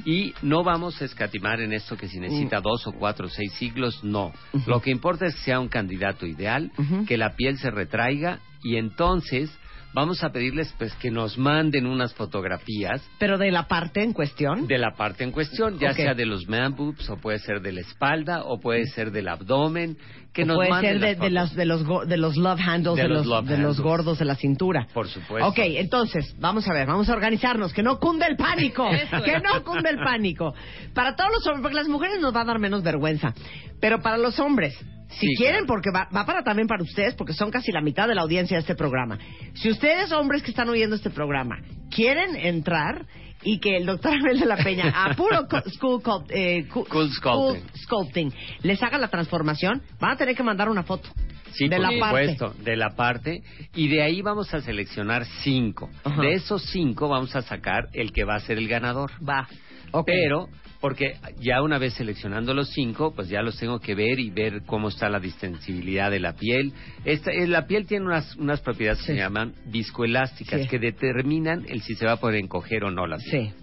y 0.05 0.33
no 0.41 0.63
vamos 0.63 1.01
a 1.01 1.05
escatimar 1.05 1.59
en 1.59 1.73
esto 1.73 1.97
que 1.97 2.07
si 2.07 2.19
necesita 2.19 2.61
dos 2.61 2.85
o 2.87 2.91
cuatro 2.93 3.27
o 3.27 3.29
seis 3.29 3.51
siglos, 3.53 4.03
no. 4.03 4.31
Lo 4.67 4.81
que 4.81 4.91
importa 4.91 5.25
es 5.25 5.35
que 5.35 5.41
sea 5.41 5.59
un 5.59 5.69
candidato 5.69 6.25
ideal, 6.25 6.71
que 7.07 7.17
la 7.17 7.35
piel 7.35 7.57
se 7.57 7.71
retraiga 7.71 8.39
y 8.63 8.77
entonces 8.77 9.49
vamos 9.95 10.23
a 10.23 10.29
pedirles 10.29 10.71
pues 10.77 10.93
que 10.95 11.09
nos 11.09 11.37
manden 11.37 11.87
unas 11.87 12.13
fotografías 12.13 13.01
Pero 13.17 13.37
de 13.37 13.49
la 13.49 13.67
parte 13.67 14.03
en 14.03 14.13
cuestión. 14.13 14.67
de 14.67 14.77
la 14.77 14.91
parte 14.95 15.23
en 15.23 15.31
cuestión, 15.31 15.79
ya 15.79 15.93
sea 15.93 16.13
de 16.13 16.25
los 16.25 16.47
man 16.47 16.75
boobs 16.75 17.09
o 17.09 17.17
puede 17.17 17.39
ser 17.39 17.61
de 17.61 17.71
la 17.71 17.81
espalda 17.81 18.43
o 18.43 18.59
puede 18.59 18.85
ser 18.87 19.11
del 19.11 19.27
abdomen, 19.29 19.97
que 20.33 20.43
o 20.43 20.47
nos 20.47 20.57
puede 20.57 20.69
manden 20.69 20.99
ser 20.99 21.17
de, 21.17 21.29
las 21.31 21.51
de 21.51 21.57
de, 21.61 21.65
los, 21.65 21.83
go- 21.85 22.05
de 22.05 22.17
los 22.17 22.35
love 22.35 22.59
handles, 22.59 22.95
De 22.97 23.03
de, 23.03 23.07
los 23.07 23.17
los, 23.19 23.27
love 23.27 23.45
de 23.47 23.57
los 23.57 23.77
handles. 23.77 23.79
gordos 23.81 24.19
de 24.19 24.25
la 24.25 24.35
cintura. 24.35 24.85
Por 24.93 25.07
supuesto. 25.07 25.47
Ok, 25.47 25.59
entonces, 25.59 26.35
vamos 26.39 26.67
a 26.67 26.73
ver, 26.73 26.85
vamos 26.87 27.09
a 27.09 27.13
organizarnos, 27.13 27.71
que 27.73 27.81
no 27.81 27.97
cunde 27.99 28.25
el 28.27 28.35
pánico, 28.35 28.87
que 29.25 29.39
no 29.39 29.63
cunde 29.63 29.89
el 29.89 29.97
pánico. 29.97 30.53
Para 30.93 31.15
todos 31.15 31.31
los 31.31 31.47
hombres, 31.47 31.61
porque 31.61 31.75
las 31.75 31.87
mujeres 31.87 32.19
nos 32.19 32.35
va 32.35 32.41
a 32.41 32.45
dar 32.45 32.59
menos 32.59 32.83
vergüenza, 32.83 33.33
pero 33.79 34.01
para 34.01 34.17
los 34.17 34.37
hombres, 34.39 34.77
si 35.09 35.27
Sí, 35.27 35.35
quieren, 35.37 35.65
claro. 35.65 35.67
porque 35.67 35.89
va, 35.91 36.09
va 36.15 36.25
para 36.25 36.43
también 36.43 36.67
para 36.67 36.83
ustedes, 36.83 37.15
porque 37.15 37.33
son 37.33 37.51
casi 37.51 37.71
la 37.71 37.81
mitad 37.81 38.07
de 38.07 38.15
la 38.15 38.21
audiencia 38.23 38.57
de 38.57 38.61
este 38.61 38.75
programa. 38.75 39.17
Si 39.53 39.69
ustedes, 39.69 40.11
hombres 40.11 40.43
que 40.43 40.51
están 40.51 40.67
oyendo 40.69 40.95
este 40.95 41.09
programa, 41.09 41.57
quieren 41.89 42.35
entrar 42.35 43.05
y 43.43 43.59
que 43.59 43.77
el 43.77 43.85
doctor 43.85 44.13
Abel 44.19 44.39
de 44.39 44.45
la 44.45 44.57
Peña, 44.57 44.91
a 44.95 45.13
puro 45.15 45.47
co- 45.47 45.61
school, 45.69 46.01
cult- 46.01 46.25
eh, 46.31 46.67
Cool 46.67 47.11
sculpting. 47.13 47.63
sculpting, 47.83 48.33
les 48.63 48.81
haga 48.81 48.97
la 48.97 49.07
transformación, 49.09 49.81
van 49.99 50.11
a 50.11 50.15
tener 50.17 50.35
que 50.35 50.43
mandar 50.43 50.69
una 50.69 50.83
foto. 50.83 51.07
Sí, 51.53 51.69
de 51.69 51.77
por 51.77 51.85
la 51.85 51.91
supuesto, 52.07 52.53
de 52.63 52.75
la 52.75 52.89
parte. 52.97 53.41
Y 53.75 53.87
de 53.87 54.01
ahí 54.03 54.21
vamos 54.21 54.53
a 54.53 54.59
seleccionar 54.59 55.25
cinco. 55.43 55.89
Ajá. 56.03 56.21
De 56.21 56.33
esos 56.33 56.63
cinco 56.71 57.07
vamos 57.07 57.33
a 57.33 57.43
sacar 57.43 57.87
el 57.93 58.11
que 58.11 58.25
va 58.25 58.35
a 58.35 58.39
ser 58.41 58.57
el 58.57 58.67
ganador. 58.67 59.11
Va. 59.27 59.47
Ok. 59.91 60.05
Pero, 60.05 60.49
porque 60.85 61.15
ya 61.39 61.63
una 61.63 61.79
vez 61.79 61.95
seleccionando 61.95 62.53
los 62.53 62.69
cinco, 62.69 63.11
pues 63.15 63.27
ya 63.27 63.41
los 63.41 63.57
tengo 63.57 63.79
que 63.79 63.95
ver 63.95 64.19
y 64.19 64.29
ver 64.29 64.61
cómo 64.67 64.89
está 64.89 65.09
la 65.09 65.19
distensibilidad 65.19 66.11
de 66.11 66.19
la 66.19 66.33
piel. 66.33 66.73
Esta, 67.05 67.31
eh, 67.31 67.47
la 67.47 67.65
piel 67.65 67.87
tiene 67.87 68.05
unas, 68.05 68.35
unas 68.35 68.61
propiedades 68.61 68.99
que 68.99 69.07
se 69.13 69.15
llaman 69.15 69.55
viscoelásticas, 69.65 70.61
Sí. 70.61 70.67
que 70.67 70.77
determinan 70.77 71.65
el 71.69 71.81
si 71.81 71.95
se 71.95 72.05
va 72.05 72.11
a 72.11 72.17
poder 72.19 72.35
encoger 72.39 72.83
o 72.83 72.91
no 72.91 73.07
la 73.07 73.17
piel. 73.17 73.47
Sí. 73.47 73.53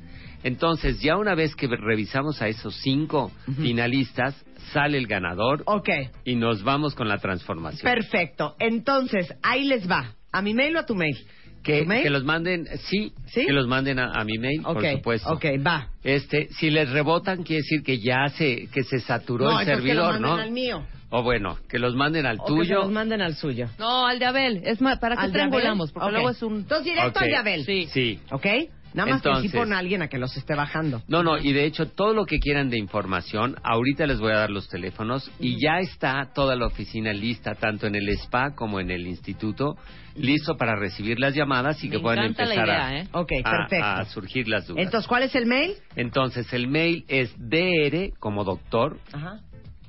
Entonces, 0.42 1.00
ya 1.00 1.16
una 1.16 1.36
vez 1.36 1.54
que 1.54 1.68
revisamos 1.68 2.42
a 2.42 2.48
esos 2.48 2.74
cinco 2.82 3.30
finalistas, 3.60 4.34
sale 4.72 4.98
el 4.98 5.06
ganador 5.06 5.62
Ok, 5.66 5.90
y 6.24 6.34
nos 6.34 6.64
vamos 6.64 6.96
con 6.96 7.06
la 7.08 7.18
transformación. 7.18 7.82
perfecto. 7.88 8.56
Entonces, 8.58 9.32
ahí 9.44 9.62
les 9.62 9.88
va. 9.88 10.16
¿A 10.32 10.42
mi 10.42 10.54
mail 10.54 10.74
o 10.76 10.80
a 10.80 10.86
tu 10.86 10.96
mail? 10.96 11.16
Que, 11.62 11.86
que 11.86 12.10
los 12.10 12.24
manden, 12.24 12.66
sí, 12.88 13.12
¿Sí? 13.26 13.46
que 13.46 13.52
los 13.52 13.66
manden 13.66 13.98
a, 13.98 14.10
a 14.12 14.24
mi 14.24 14.38
mail, 14.38 14.62
por 14.62 14.84
supuesto. 14.86 15.30
ok, 15.30 15.44
va. 15.66 15.88
Este, 16.02 16.48
si 16.58 16.70
les 16.70 16.90
rebotan, 16.90 17.42
quiere 17.42 17.62
decir 17.62 17.82
que 17.82 17.98
ya 18.00 18.28
se, 18.30 18.66
que 18.72 18.82
se 18.82 19.00
saturó 19.00 19.44
no, 19.50 19.60
el 19.60 19.66
que 19.66 19.72
lo 19.72 19.76
servidor, 19.78 20.04
manden 20.20 20.22
¿no? 20.22 20.34
al 20.36 20.50
mío. 20.50 20.86
O 21.14 21.22
bueno, 21.22 21.58
que 21.68 21.78
los 21.78 21.94
manden 21.94 22.24
al 22.24 22.38
O 22.40 22.44
que 22.46 22.52
tuyo. 22.54 22.78
los 22.80 22.90
manden 22.90 23.20
al 23.20 23.34
suyo. 23.34 23.68
No, 23.78 24.06
al 24.06 24.18
de 24.18 24.24
Abel. 24.24 24.62
Es 24.64 24.80
más, 24.80 24.98
¿para 24.98 25.14
qué 25.16 25.22
¿Al 25.22 25.32
de 25.32 25.40
Abel? 25.42 25.50
triangulamos? 25.50 25.92
Porque 25.92 26.10
luego 26.10 26.30
es 26.30 26.42
un... 26.42 26.56
Entonces, 26.60 26.86
directo 26.86 27.20
al 27.20 27.26
de 27.28 27.36
Abel. 27.36 27.64
Sí. 27.66 27.86
Sí. 27.92 28.18
¿Ok? 28.30 28.46
Nada 28.94 29.10
más 29.10 29.22
que 29.22 29.28
Entonces- 29.28 29.50
sí 29.50 29.56
pon 29.56 29.72
a 29.72 29.78
alguien 29.78 30.02
a 30.02 30.08
que 30.08 30.18
los 30.18 30.36
esté 30.36 30.54
bajando. 30.54 31.02
No, 31.08 31.22
no, 31.22 31.38
y 31.38 31.52
de 31.52 31.64
hecho 31.64 31.86
todo 31.88 32.12
lo 32.14 32.26
que 32.26 32.38
quieran 32.38 32.68
de 32.70 32.78
información, 32.78 33.56
ahorita 33.64 34.06
les 34.06 34.18
voy 34.20 34.32
a 34.32 34.36
dar 34.36 34.50
los 34.50 34.68
teléfonos 34.68 35.30
y 35.40 35.60
ya 35.60 35.78
está 35.78 36.30
toda 36.34 36.56
la 36.56 36.66
oficina 36.66 37.12
lista, 37.12 37.54
tanto 37.54 37.86
en 37.86 37.94
el 37.94 38.08
spa 38.10 38.54
como 38.54 38.80
en 38.80 38.90
el 38.90 39.06
instituto, 39.06 39.76
listo 40.16 40.56
para 40.56 40.76
recibir 40.76 41.18
las 41.18 41.34
llamadas 41.34 41.82
y 41.82 41.88
Me 41.88 41.96
que 41.96 42.00
puedan 42.02 42.24
empezar 42.26 42.66
idea, 42.66 42.86
a, 42.86 42.98
¿eh? 42.98 43.08
Ok, 43.12 43.32
a- 43.44 43.50
perfecto. 43.50 43.84
a 43.86 44.04
surgir 44.04 44.48
las 44.48 44.66
dudas. 44.66 44.84
Entonces, 44.84 45.08
¿cuál 45.08 45.22
es 45.22 45.34
el 45.34 45.46
mail? 45.46 45.74
Entonces, 45.96 46.52
el 46.52 46.68
mail 46.68 47.04
es 47.08 47.34
dr 47.38 48.10
como 48.18 48.44
doctor, 48.44 48.98
Ajá. 49.12 49.40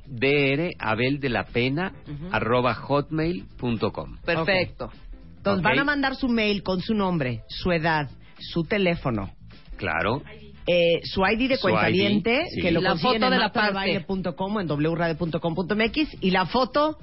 dr 0.08 0.70
abel 0.80 1.20
de 1.20 1.30
la 1.30 1.44
pena 1.46 1.92
Ujú. 2.08 2.30
arroba 2.32 2.74
hotmail.com. 2.76 4.18
Perfecto. 4.26 4.92
Entonces, 5.38 5.64
van 5.64 5.80
a 5.80 5.84
mandar 5.84 6.16
su 6.16 6.30
mail 6.30 6.64
con 6.64 6.80
su 6.80 6.94
nombre, 6.94 7.42
su 7.50 7.72
edad, 7.72 8.10
su 8.52 8.64
teléfono, 8.64 9.32
Claro. 9.78 10.22
eh, 10.68 11.02
su 11.04 11.22
ID 11.26 11.50
de 11.50 11.56
Su 11.58 11.64
cuentaviente, 11.64 12.44
ID, 12.44 12.56
sí. 12.56 12.62
que 12.62 12.72
lo 12.72 12.82
La 12.82 12.90
consiguen 12.92 13.14
foto 13.22 13.26
en 13.26 13.32
de 13.32 13.38
la 13.38 13.44
martadebaile.com 13.54 14.56
o 14.56 14.62
en 14.62 14.68
wradio.com.mx 14.70 16.18
y 16.22 16.32
la 16.32 16.46
foto 16.46 16.98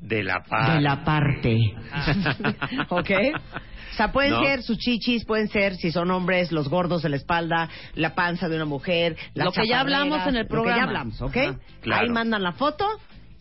De 0.00 0.22
la 0.22 0.42
paz. 0.48 0.74
de 0.74 0.80
la 0.80 1.04
parte. 1.04 1.58
¿Ok? 2.90 3.10
O 3.90 3.94
sea, 3.98 4.12
pueden 4.12 4.30
¿No? 4.30 4.44
ser 4.44 4.62
sus 4.62 4.78
chichis, 4.78 5.24
pueden 5.24 5.48
ser, 5.48 5.74
si 5.74 5.90
son 5.90 6.10
hombres, 6.12 6.52
los 6.52 6.68
gordos 6.68 7.02
de 7.02 7.08
la 7.08 7.16
espalda, 7.16 7.68
la 7.96 8.14
panza 8.14 8.48
de 8.48 8.54
una 8.54 8.64
mujer, 8.64 9.16
las 9.34 9.46
Lo 9.46 9.50
que 9.52 9.66
ya 9.66 9.78
chaparreras, 9.78 10.00
hablamos 10.02 10.28
en 10.28 10.36
el 10.36 10.42
Lo 10.42 10.48
programa. 10.48 10.74
que 10.74 10.78
ya 10.80 10.84
hablamos, 10.86 11.20
¿ok? 11.22 11.36
Ajá, 11.36 11.58
claro. 11.80 12.02
Ahí 12.06 12.08
mandan 12.10 12.42
la 12.44 12.52
foto 12.52 12.86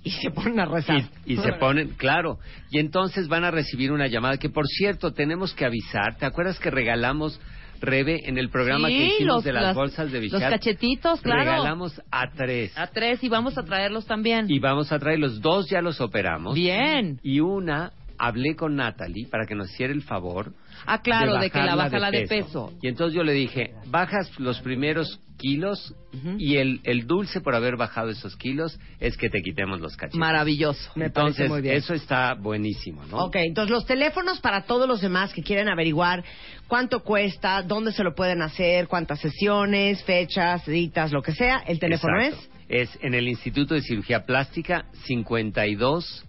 y 0.08 0.12
se 0.12 0.32
ponen 0.32 0.60
a 0.60 0.65
rezar. 0.65 1.04
Y, 1.26 1.34
y 1.34 1.38
se 1.38 1.54
ponen, 1.60 1.89
claro, 1.98 2.39
y 2.72 2.80
entonces 2.80 3.28
van 3.28 3.43
a 3.43 3.52
recibir 3.52 3.91
una 3.91 4.08
llamada 4.08 4.38
que, 4.38 4.50
por 4.50 4.65
cierto, 4.67 5.13
tenemos 5.13 5.54
que 5.54 5.65
avisar. 5.65 6.17
¿Te 6.17 6.26
acuerdas 6.26 6.60
que 6.60 6.70
regalamos, 6.72 7.39
Rebe, 7.80 8.28
en 8.28 8.38
el 8.39 8.50
programa 8.50 8.88
Sí, 8.88 8.98
que 8.98 9.06
hicimos 9.06 9.36
los- 9.36 9.43
de 9.43 9.54
las, 9.54 9.63
las- 9.63 9.76
bolsas 9.76 10.12
de 10.12 10.22
Los 10.22 10.32
Bichat? 10.34 10.50
cachetitos, 10.50 11.22
claro. 11.22 11.41
Regalamos 11.41 12.02
a 12.12 12.32
tres. 12.36 12.76
A 12.78 12.88
tres 12.88 13.24
y 13.24 13.30
vamos 13.30 13.58
a 13.58 13.63
traerlos 13.63 14.06
también. 14.08 14.48
Y 14.50 14.58
vamos 14.60 14.91
a 14.91 14.98
traer 14.98 15.20
los 15.20 15.41
dos, 15.41 15.70
ya 15.70 15.82
los 15.82 16.02
operamos. 16.02 16.56
Bien. 16.56 17.20
Y 17.22 17.39
una, 17.39 17.91
hablé 18.17 18.56
con 18.56 18.76
Natalie 18.76 19.28
para 19.30 19.46
que 19.46 19.54
nos 19.54 19.70
hiciera 19.72 19.93
el 19.93 20.02
favor. 20.02 20.54
Ah, 20.89 21.02
claro, 21.02 21.38
de, 21.38 21.50
que 21.50 21.58
la 21.60 21.76
bajarla 21.76 21.84
baja 21.84 22.00
la 22.00 22.12
de 22.12 22.28
peso. 22.28 22.73
Y 22.82 22.88
entonces 22.88 23.13
yo 23.13 23.23
le 23.23 23.34
dije, 23.34 23.73
bajas 23.88 24.32
los 24.39 24.62
primeros 24.62 25.19
kilos 25.38 25.93
y 26.39 26.56
el, 26.58 26.80
el 26.84 27.06
dulce 27.06 27.41
por 27.41 27.54
haber 27.54 27.76
bajado 27.76 28.10
esos 28.10 28.36
kilos 28.38 28.80
es 29.00 29.17
que 29.17 29.30
te 29.30 29.41
quitemos 29.41 29.80
los 29.80 29.95
cachetes. 29.95 30.17
Maravilloso. 30.17 30.91
Me 30.95 31.10
parece 31.10 31.43
Entonces, 31.43 31.50
muy 31.50 31.62
bien. 31.62 31.76
eso 31.76 31.93
está 31.93 32.34
buenísimo, 32.34 33.04
¿no? 33.06 33.26
Ok, 33.26 33.36
entonces 33.36 33.69
los 33.69 33.86
teléfonos 33.86 34.39
para 34.39 34.63
todos 34.63 34.88
los 34.88 35.02
demás 35.02 35.34
que 35.34 35.43
quieren 35.43 35.67
averiguar 35.69 36.23
cuánto 36.67 37.04
cuesta, 37.04 37.62
dónde 37.62 37.91
se 37.91 38.04
lo 38.04 38.15
pueden 38.15 38.41
hacer, 38.41 38.88
cuántas 38.88 39.19
sesiones, 39.19 40.02
fechas, 40.06 40.63
citas, 40.63 41.12
lo 41.12 41.21
que 41.21 41.34
sea, 41.34 41.58
el 41.67 41.80
teléfono 41.80 42.19
Exacto. 42.19 42.47
es. 42.69 42.89
Es 42.89 43.00
en 43.02 43.13
el 43.13 43.28
Instituto 43.28 43.76
de 43.76 43.82
Cirugía 43.82 44.26
Plástica 44.26 44.86
52 45.06 46.26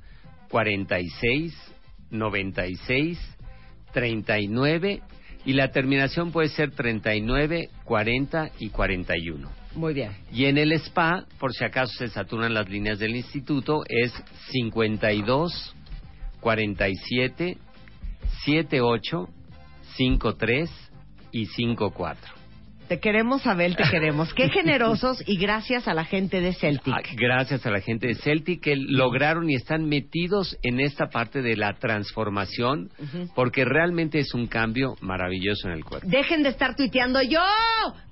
46 0.51 1.55
96 2.11 3.19
39 3.93 5.03
y 5.45 5.53
la 5.53 5.71
terminación 5.71 6.31
puede 6.33 6.49
ser 6.49 6.73
39 6.73 7.71
40 7.85 8.51
y 8.59 8.69
41. 8.71 9.51
Muy 9.75 9.95
bien. 9.95 10.13
Y 10.33 10.47
en 10.47 10.59
el 10.59 10.73
spa, 10.73 11.25
por 11.39 11.53
si 11.53 11.65
acaso 11.65 11.93
se 11.99 12.09
saturan 12.09 12.55
las 12.55 12.69
líneas 12.69 12.99
del 12.99 13.15
instituto, 13.15 13.85
es 13.89 14.13
52 14.51 15.75
47 16.41 17.59
78 18.45 19.29
53 19.97 20.71
y 21.33 21.47
54. 21.47 22.38
Te 22.89 23.01
queremos, 23.01 23.47
Abel, 23.47 23.77
te 23.77 23.85
queremos. 23.91 24.33
Qué 24.33 24.49
generosos 24.49 25.23
y 25.27 25.37
gracias 25.37 25.87
a 25.89 25.95
la 25.95 26.05
gente 26.07 26.41
de 26.41 26.55
Celtic. 26.55 26.95
Ah, 26.95 27.03
Gracias 27.17 27.67
a 27.67 27.71
la 27.71 27.81
gente 27.81 28.07
de 28.07 28.15
Celtic 28.15 28.63
que 28.63 28.77
lograron 28.77 29.51
y 29.51 29.55
están 29.55 29.85
metidos 29.89 30.57
en 30.63 30.81
esta 30.81 31.09
parte 31.09 31.43
de 31.43 31.55
la 31.57 31.75
transformación 31.75 32.91
Ujú. 32.99 33.29
porque 33.35 33.65
realmente 33.67 34.19
es 34.19 34.33
un 34.33 34.47
cambio 34.47 34.95
maravilloso 35.03 35.69
en 35.69 35.75
el 35.75 35.85
cuerpo. 35.85 36.09
Dejen 36.09 36.43
de 36.43 36.49
estar 36.49 36.77
tuiteando 36.77 37.21
yo. 37.23 37.41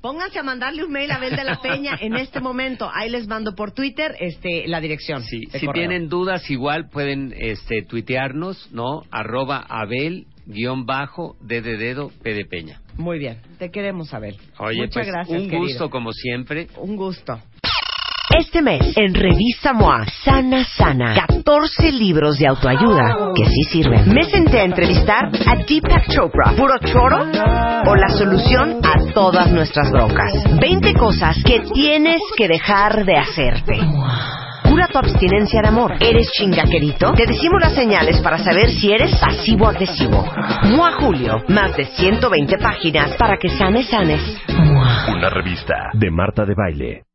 Pónganse 0.02 0.38
a 0.38 0.42
mandarle 0.42 0.84
un 0.84 0.92
mail 0.92 1.10
a 1.10 1.16
Abel 1.16 1.34
de 1.36 1.44
la 1.44 1.58
Peña 1.60 1.96
en 2.00 2.14
este 2.16 2.40
momento. 2.40 2.90
Ahí 2.92 3.08
les 3.08 3.26
mando 3.26 3.54
por 3.54 3.72
Twitter 3.72 4.14
este, 4.20 4.68
la 4.68 4.80
dirección. 4.80 5.22
Sí, 5.22 5.40
si 5.52 5.66
correo. 5.66 5.72
tienen 5.72 6.08
dudas 6.08 6.50
igual 6.50 6.90
pueden 6.90 7.32
este, 7.38 7.82
tuitearnos, 7.82 8.70
¿no? 8.72 9.02
Arroba 9.10 9.64
Abel 9.68 10.26
guion 10.46 10.84
bajo 10.86 11.36
de 11.40 11.60
dedo 11.60 12.10
P 12.22 12.34
de 12.34 12.44
Peña. 12.44 12.80
Muy 12.96 13.18
bien. 13.18 13.38
Te 13.58 13.70
queremos, 13.70 14.12
Abel. 14.14 14.36
Oye, 14.58 14.78
Muchas 14.78 14.94
pues 14.94 15.06
gracias, 15.06 15.38
un 15.40 15.44
querido. 15.48 15.62
gusto 15.62 15.90
como 15.90 16.12
siempre. 16.12 16.68
Un 16.78 16.96
gusto. 16.96 17.38
Este 18.36 18.60
mes, 18.60 18.96
en 18.96 19.14
Revista 19.14 19.72
MOA, 19.72 20.04
Sana 20.24 20.64
Sana, 20.64 21.14
14 21.14 21.92
libros 21.92 22.38
de 22.38 22.48
autoayuda 22.48 23.30
que 23.36 23.44
sí 23.44 23.62
sirven. 23.70 24.12
Me 24.12 24.24
senté 24.24 24.60
a 24.60 24.64
entrevistar 24.64 25.26
a 25.26 25.56
Deepak 25.64 26.08
Chopra, 26.10 26.52
puro 26.56 26.74
choro 26.84 27.18
o 27.86 27.94
la 27.94 28.08
solución 28.08 28.80
a 28.84 29.12
todas 29.12 29.52
nuestras 29.52 29.92
broncas. 29.92 30.32
20 30.60 30.94
cosas 30.94 31.36
que 31.46 31.60
tienes 31.72 32.20
que 32.36 32.48
dejar 32.48 33.04
de 33.04 33.16
hacerte. 33.16 33.78
Tu 34.76 34.98
abstinencia 34.98 35.62
de 35.62 35.68
amor. 35.68 35.94
¿Eres 36.00 36.30
chingaquerito? 36.32 37.12
Te 37.14 37.26
decimos 37.26 37.60
las 37.60 37.74
señales 37.74 38.20
para 38.20 38.38
saber 38.38 38.70
si 38.70 38.92
eres 38.92 39.14
pasivo-agresivo. 39.16 40.24
MOA 40.64 40.92
Julio, 41.00 41.42
más 41.48 41.76
de 41.76 41.86
120 41.86 42.58
páginas 42.58 43.16
para 43.16 43.36
que 43.36 43.48
sanes, 43.48 43.88
sanes. 43.88 44.20
MOA. 44.48 45.16
Una 45.16 45.30
revista 45.30 45.90
de 45.94 46.10
Marta 46.10 46.44
de 46.44 46.54
Baile. 46.54 47.05